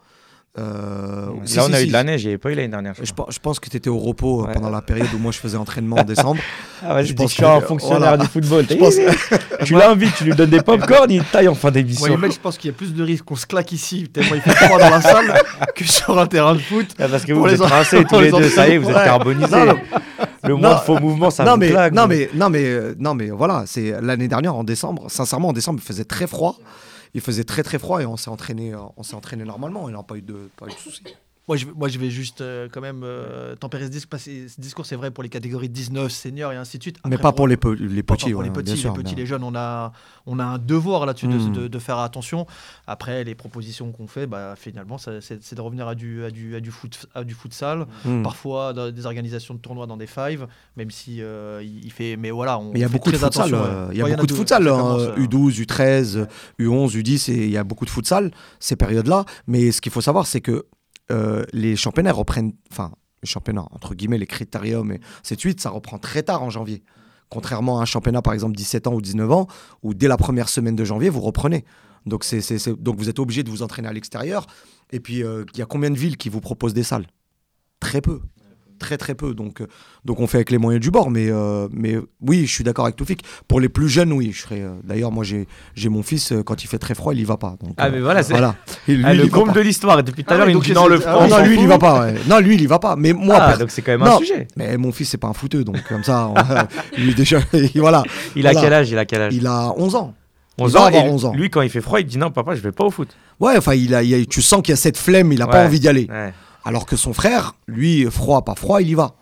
[0.56, 1.88] Euh, si, Là, on si, a eu si.
[1.88, 2.94] de la neige, il n'y avait pas eu l'année dernière.
[3.02, 4.52] je pense que tu étais au repos euh, Ouais.
[4.52, 6.40] pendant la période où moi je faisais entraînement en décembre.
[6.86, 8.16] Ah ouais, je je pense pense que je suis un fonctionnaire voilà.
[8.18, 8.64] du football.
[8.70, 8.94] Je pense-
[9.64, 12.16] Tu l'invites, tu lui donnes des popcorn, il taille en fin d'émission.
[12.16, 14.42] Moi, je pense qu'il y a plus de risques qu'on se claque ici, tellement il
[14.42, 15.42] fait froid dans la salle,
[15.74, 16.86] que sur un terrain de foot.
[17.00, 18.90] Ah, parce que vous, vous les êtes rincés tous les deux, ça y est, vous
[18.90, 19.04] êtes Ouais.
[19.04, 19.56] carbonisés.
[20.44, 21.94] Le moins de faux mouvements, ça non, vous mais, claque.
[21.94, 25.06] non, mais, non, mais, euh, non, mais voilà, c'est l'année dernière en décembre.
[25.08, 26.58] Sincèrement, en décembre, il faisait très froid.
[27.14, 29.88] Il faisait très très froid et on s'est entraîné, euh, on s'est entraîné normalement.
[29.88, 31.04] Il n'a pas eu de, pas eu de soucis.
[31.46, 34.18] Moi je, moi, je vais juste euh, quand même euh, tempérer ce discours.
[34.18, 36.96] Ce discours, c'est vrai pour les catégories 19, seniors et ainsi de suite.
[37.04, 38.32] mais Après, pas pour- les, pe- les Pas- pas petits.
[38.32, 39.92] pour les petits, bien sûr, les petits, les jeunes, on a,
[40.24, 41.52] on a un devoir là-dessus de- Mm.
[41.52, 42.46] de, de faire attention.
[42.86, 46.60] Après, les propositions qu'on fait, bah, finalement, c'est de revenir à du, à du, à
[46.60, 47.86] du, foot, à du futsal.
[48.06, 48.22] Mm.
[48.22, 50.46] Parfois, dans des organisations de tournois dans des fives,
[50.78, 52.16] même si euh, il fait.
[52.16, 53.52] Mais voilà, on Mais il y a beaucoup de futsal.
[53.52, 53.88] euh.
[53.92, 54.64] Il y a beaucoup de futsal.
[54.64, 56.26] ça hein, commence, euh, U12, U13,
[56.58, 58.30] U11, U10, et il y a beaucoup de futsal
[58.60, 59.26] ces périodes-là.
[59.46, 60.64] Mais ce qu'il faut savoir, c'est que
[61.10, 62.52] euh, les championnats reprennent.
[62.70, 62.92] Enfin,
[63.22, 66.82] les championnats, entre guillemets, les critériums et de suite, ça reprend très tard en janvier.
[67.30, 69.46] Contrairement à un championnat, par exemple, 17 ans ou 19 ans,
[69.82, 71.64] où dès la première semaine de janvier, vous reprenez.
[72.06, 74.46] Donc, c'est- donc vous êtes obligé de vous entraîner à l'extérieur.
[74.92, 77.06] Et puis, euh, il y a combien de villes qui vous proposent des salles?
[77.80, 78.20] Très peu.
[78.84, 79.32] Très, très peu.
[79.32, 79.66] Donc, euh,
[80.04, 81.10] donc, on fait avec les moyens du bord.
[81.10, 83.22] Mais, euh, mais oui, je suis d'accord avec Toufik.
[83.48, 84.30] Pour les plus jeunes, oui.
[84.32, 87.20] Je serais, euh, D'ailleurs, moi, j'ai, j'ai mon fils, quand il fait très froid, il
[87.20, 87.56] y va pas.
[87.62, 88.56] Donc, Ah, euh, mais voilà, c'est voilà.
[89.04, 90.02] Ah, le comble de l'histoire.
[90.02, 91.56] Depuis tout à Ah l'heure, il me dit non, le ah oui, on non, lui,
[91.56, 92.00] il y va pas.
[92.02, 92.14] ouais.
[92.28, 92.94] Non, lui, il y va pas.
[92.96, 94.16] Mais moi, Ah, donc c'est quand même Non.
[94.16, 94.46] un sujet.
[94.56, 95.64] mais mon fils, c'est pas un fouteux.
[95.64, 96.34] Donc, comme ça, on-
[97.00, 97.38] lui, déjà,
[97.76, 98.02] voilà.
[98.36, 98.60] Il a Voilà.
[98.66, 99.34] quel âge Il a quel âge?
[99.34, 100.14] Il a 11 ans.
[100.58, 100.84] 11 va ans.
[100.84, 101.32] avoir et 11 ans.
[101.34, 103.08] Lui, quand il fait froid, il dit non, papa, je vais pas au foot.
[103.40, 105.46] Ouais, enfin, il a, il a- tu sens qu'il y a cette flemme, il a
[105.46, 106.06] pas envie d'y aller.
[106.10, 106.32] Ouais.
[106.64, 109.14] Alors que son frère, lui, froid, pas froid, il y va.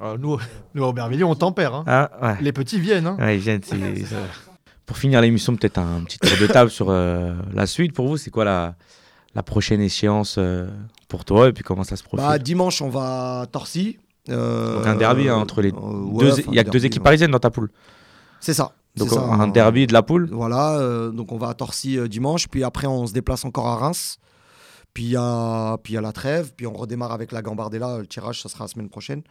[0.00, 0.38] Alors, nous,
[0.74, 1.74] nous, à Aubervilliers, on tempère.
[1.74, 1.84] hein.
[1.86, 2.36] Ah, ouais.
[2.40, 3.06] Les petits viennent.
[3.06, 3.16] hein.
[3.20, 4.16] Ouais, ils viennent, c'est- ça-
[4.86, 8.16] Pour finir l'émission, peut-être un petit tour de table sur euh, la suite pour vous.
[8.16, 8.74] C'est quoi la,
[9.34, 10.68] la prochaine échéance euh,
[11.08, 12.26] pour toi et puis comment ça se profile?
[12.26, 13.98] Bah, dimanche, on va à Torcy.
[14.30, 16.32] Euh, Donc un derby hein, entre les euh, ouais, deux.
[16.32, 17.04] enfin, Il y a que deux équipes ouais.
[17.04, 17.70] parisiennes dans ta poule.
[18.40, 18.72] C'est ça.
[18.96, 20.28] Donc ça, un derby de la poule.
[20.32, 23.66] Voilà, euh, donc on va à Torcy euh, dimanche, puis après on se déplace encore
[23.66, 24.18] à Reims,
[24.94, 27.42] puis il y a, puis il y a la trêve, puis on redémarre avec la
[27.42, 29.22] Gambardella, le tirage ça sera la semaine prochaine.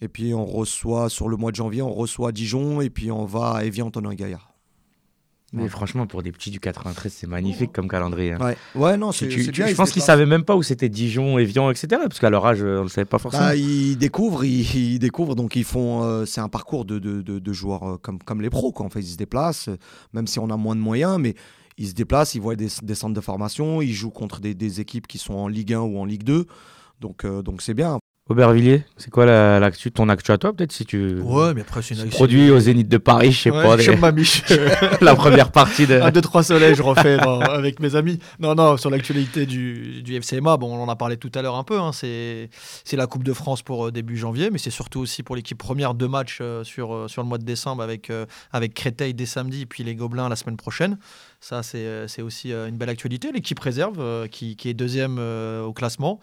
[0.00, 3.24] Et puis on reçoit sur le mois de janvier, on reçoit Dijon, et puis on
[3.24, 4.46] va à Evian, Antonin Gaillard.
[5.54, 5.68] Mais Ouais.
[5.70, 8.32] franchement, pour des petits du 93, c'est magnifique comme calendrier.
[8.34, 8.38] hein.
[8.38, 10.04] Ouais, ouais non, Si c'est bien, je pense se qu'ils déplacent.
[10.04, 11.86] savaient même pas où c'était Dijon, Evian, etc.
[12.06, 13.44] Parce qu'à leur âge, on le savait pas forcément.
[13.44, 16.02] Bah, ils découvrent, ils, ils découvrent, donc ils font.
[16.04, 18.84] euh, c'est un parcours de, de, de- de joueurs euh, comme, comme les pros, quoi.
[18.84, 19.78] En fait, ils se déplacent, euh,
[20.12, 21.34] même si on a moins de moyens, mais
[21.78, 24.80] ils se déplacent, ils voient des, des centres de formation, ils jouent contre des, des
[24.80, 26.44] équipes qui sont en Ligue 1 ou en Ligue 2.
[27.00, 27.98] Donc, euh, donc c'est bien.
[28.30, 31.80] Aubervilliers, c'est quoi la- l'actu, ton actu à toi peut-être si tu Ouais, mais après,
[31.80, 34.42] c'est une produis au Zénith de Paris, je sais Ouais, pas, des- Chum Mamiche.
[35.00, 35.94] la première partie de.
[35.98, 38.18] Un, deux, trois soleils, je refais dans- avec mes amis.
[38.38, 41.54] Non, non, sur l'actualité du, du FCMA, bon, on en a parlé tout à l'heure
[41.56, 41.78] un peu.
[41.78, 42.50] hein, c'est
[42.84, 45.56] c'est la Coupe de France pour euh, début janvier, mais c'est surtout aussi pour l'équipe
[45.56, 49.14] première deux matchs euh, sur, euh, sur le mois de décembre avec, euh, avec Créteil
[49.14, 50.98] dès samedi, puis les Gobelins la semaine prochaine.
[51.40, 53.30] Ça, c'est euh, c'est aussi euh, une belle actualité.
[53.32, 56.18] L'équipe réserve, euh, qui, qui est deuxième euh, au classement.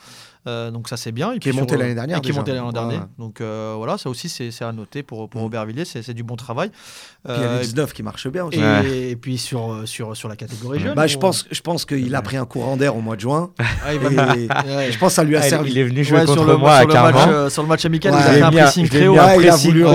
[0.46, 1.32] Euh, donc ça, c'est bien.
[1.32, 3.08] Et Qui est montée l'année dernière et Qui est montée l'année Ouais, dernière.
[3.18, 5.46] Donc euh, voilà, ça aussi, c'est à noter pour, pour Mm.
[5.46, 5.86] Aubervilliers.
[5.86, 6.70] C'est c'est du bon travail.
[6.70, 8.60] Puis il y a Euh, les 19 qui marchent bien aussi.
[8.60, 9.10] et, Ouais.
[9.12, 10.94] et puis sur, sur, sur la catégorie jeune.
[10.96, 13.52] Bah, je pense, je pense qu'il a pris un courant d'air au mois de juin.
[13.86, 14.92] Ah, Et Ouais.
[14.92, 15.72] je pense que ça lui a Ah, servi.
[15.72, 17.62] il est venu jouer Ouais, contre sur le, moi à sur, le match, euh, sur
[17.64, 19.18] le match amical, Ouais, il a fait un à- pressing très haut.
[19.18, 19.86] à il a voulu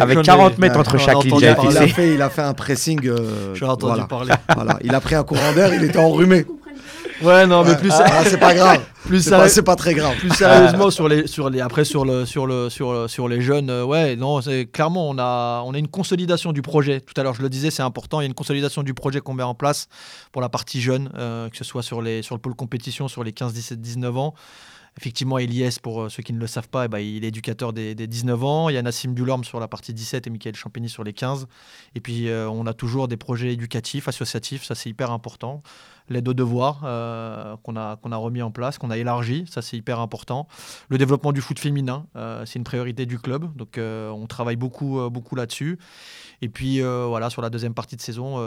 [0.00, 2.14] avec j'en ai- 40 mètres entre j'en ai chaque ligne, entendu j'ai il a fait,
[2.14, 3.00] il a fait un pressing.
[3.06, 4.06] euh, J'ai entendu voilà.
[4.06, 4.32] parler.
[4.54, 4.78] Voilà.
[4.82, 6.44] Il a pris un courant d'air, il était enrhumé.
[7.20, 7.76] Ouais, non, mais Ouais.
[7.78, 8.80] plus, Ah, c'est pas grave.
[9.04, 10.14] plus, C'est sérieux- pas, c'est pas très grave.
[10.18, 13.40] plus sérieusement sur les, sur les, après sur le, sur le, sur le- sur les
[13.40, 17.00] jeunes, euh, ouais, non, c'est clairement on a, on a une consolidation du projet.
[17.00, 18.20] Tout à l'heure, je le disais, c'est important.
[18.20, 19.88] Il y a une consolidation du projet qu'on met en place
[20.30, 23.24] pour la partie jeune, euh, que ce soit sur les, sur le pôle compétition, sur
[23.24, 24.34] les 15, 17, 19 ans.
[24.98, 27.72] Effectivement, Eliès, pour euh, ceux qui ne le savent pas, eh ben, il est éducateur
[27.72, 28.68] des, des 19 ans.
[28.68, 31.46] Il y a Nassim Dulorme sur la partie 17 et Michael Champigny sur les 15.
[31.94, 34.64] Et puis, euh, on a toujours des projets éducatifs, associatifs.
[34.64, 35.62] Ça, c'est hyper important.
[36.08, 39.44] L'aide aux devoirs euh, qu'on a, remis en place, qu'on a élargi.
[39.48, 40.48] Ça, c'est hyper important.
[40.88, 42.06] Le développement du foot féminin,
[42.44, 43.54] c'est une priorité du club.
[43.54, 45.78] Donc, on travaille beaucoup, là-dessus.
[46.40, 48.38] Et puis, voilà, sur la deuxième partie de saison,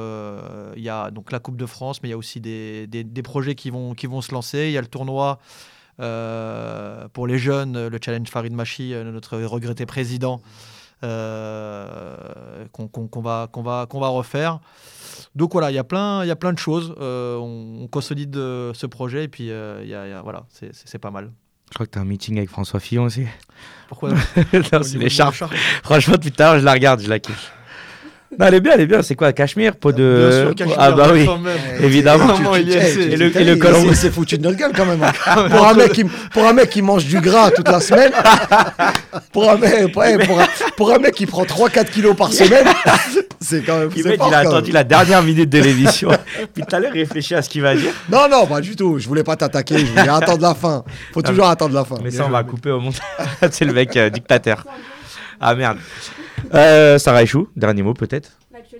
[0.76, 3.54] il y a donc la Coupe de France, mais il y a aussi des, projets
[3.54, 4.66] qui vont, qui vont se lancer.
[4.66, 5.39] Il y a le tournoi
[7.14, 10.41] pour les jeunes, le challenge Farid Machi, euh, notre regretté président,
[11.04, 14.60] euh, qu'on va, qu'on va, qu'on va refaire.
[15.36, 16.93] Donc voilà, il y a plein, il y a plein de choses.
[16.99, 20.14] Euh, on, on consolide euh, ce projet et puis euh, il y a- il y
[20.14, 21.32] a- voilà, c'est- pas mal.
[21.70, 23.26] Je crois que tu as un meeting avec François Fillon aussi.
[23.88, 24.10] Pourquoi?
[24.74, 25.36] Non, c'est l'écharpe.
[25.84, 27.54] Franchement, depuis tout à l'heure, je la regarde, je la kiffe.
[28.40, 29.02] Non, elle est bien, elle est bien.
[29.02, 30.28] C'est quoi, Cachemire Peau de.
[30.30, 31.58] Bien sûr, Cachemire, ah bah oui, quand même.
[31.82, 32.34] évidemment.
[32.58, 35.04] Eh, c'est- Et le- et le il s'est foutu de notre gueule quand même.
[35.04, 35.12] hein.
[35.50, 38.12] pour, un mec qui, pour un mec qui mange du gras toute la semaine,
[39.34, 40.18] pour, un mec, pour, un,
[40.78, 42.66] pour un mec qui prend 3-4 kilos par semaine,
[43.42, 43.90] c'est quand même.
[43.90, 46.10] Mec, fort, il a attendu la dernière minute de l'émission.
[46.54, 47.92] Puis tout à l'heure, il réfléchit à ce qu'il va dire.
[48.10, 48.98] Non, non, pas du tout.
[48.98, 49.78] Je voulais pas t'attaquer.
[49.80, 50.84] Je voulais attendre la fin.
[51.14, 51.96] Faut toujours attendre la fin.
[52.02, 53.02] Mais ça, on va couper au montage.
[53.52, 54.64] C'est le mec euh, dictateur.
[55.40, 55.78] Ah merde.
[56.54, 58.32] Euh, Sarah Echou, dernier mot peut-être.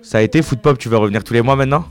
[0.02, 1.84] Ça a été Foot Pop, tu veux revenir tous les mois maintenant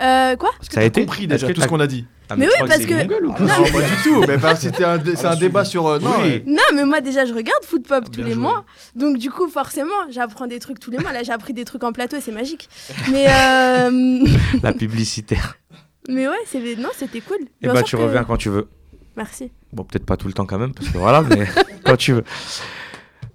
[0.00, 0.50] Euh, quoi?
[0.66, 2.06] Que Ça a été compris déjà tout ce qu'on a dit?
[2.30, 3.34] Ah, Mais oui, parce que- ou Non,
[3.64, 4.24] pas du tout.
[4.26, 5.86] Mais bah, c'était un, dé- c'est un débat sur.
[5.86, 6.42] euh, non, Oui.
[6.46, 8.40] Non, mais moi déjà je regarde Foot Pop tous Bien les joué.
[8.42, 8.64] mois.
[8.96, 11.12] Donc du coup, forcément, j'apprends des trucs tous les mois.
[11.12, 12.68] Là, j'ai appris des trucs en plateau et c'est magique.
[13.10, 14.24] Mais, euh,
[14.62, 15.58] La publicitaire.
[16.08, 16.58] mais ouais, c'est...
[16.76, 17.38] non, c'était cool.
[17.42, 18.68] Et Bien bah sûr tu que- reviens quand tu veux.
[19.16, 19.50] Merci.
[19.74, 21.46] Bon, peut-être pas tout le temps quand même, parce que voilà, mais
[21.84, 22.24] quand tu veux.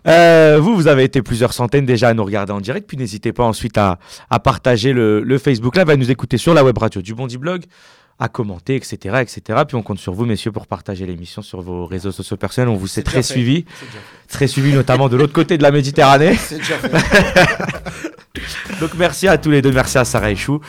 [0.07, 3.33] Euh, vous, vous avez été plusieurs centaines déjà à nous regarder en direct, puis n'hésitez
[3.33, 3.99] pas ensuite à,
[4.29, 7.37] à partager le, le Facebook Live, à nous écouter sur la web radio du Bondi
[7.37, 7.63] Blog,
[8.19, 9.61] à commenter, etc., etc.
[9.67, 12.69] Puis on compte sur vous, messieurs, pour partager l'émission sur vos réseaux sociaux personnels.
[12.69, 13.33] On vous sait très fait.
[13.33, 13.65] suivi,
[14.27, 16.35] très suivi notamment de l'autre côté de la Méditerranée.
[16.39, 16.91] C'est déjà fait.
[18.79, 20.61] Donc merci à tous les deux, merci à Sarah Echou.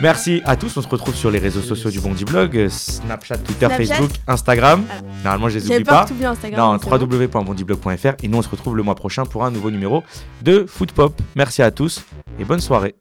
[0.00, 3.38] Merci à tous, on se retrouve sur les réseaux sociaux du Bondi Blog, euh, Snapchat,
[3.38, 3.94] Twitter, Snapchat.
[3.94, 4.84] Facebook, Instagram.
[4.90, 4.94] Ah.
[5.22, 6.06] Normalement, je les oublie pas.
[6.10, 6.60] oublies Instagram.
[6.60, 8.14] Non, www.bondiblog.fr.
[8.22, 10.02] Et nous, on se retrouve le mois prochain pour un nouveau numéro
[10.42, 11.20] de Foot Pop.
[11.36, 12.04] Merci à tous
[12.38, 12.96] et bonne soirée.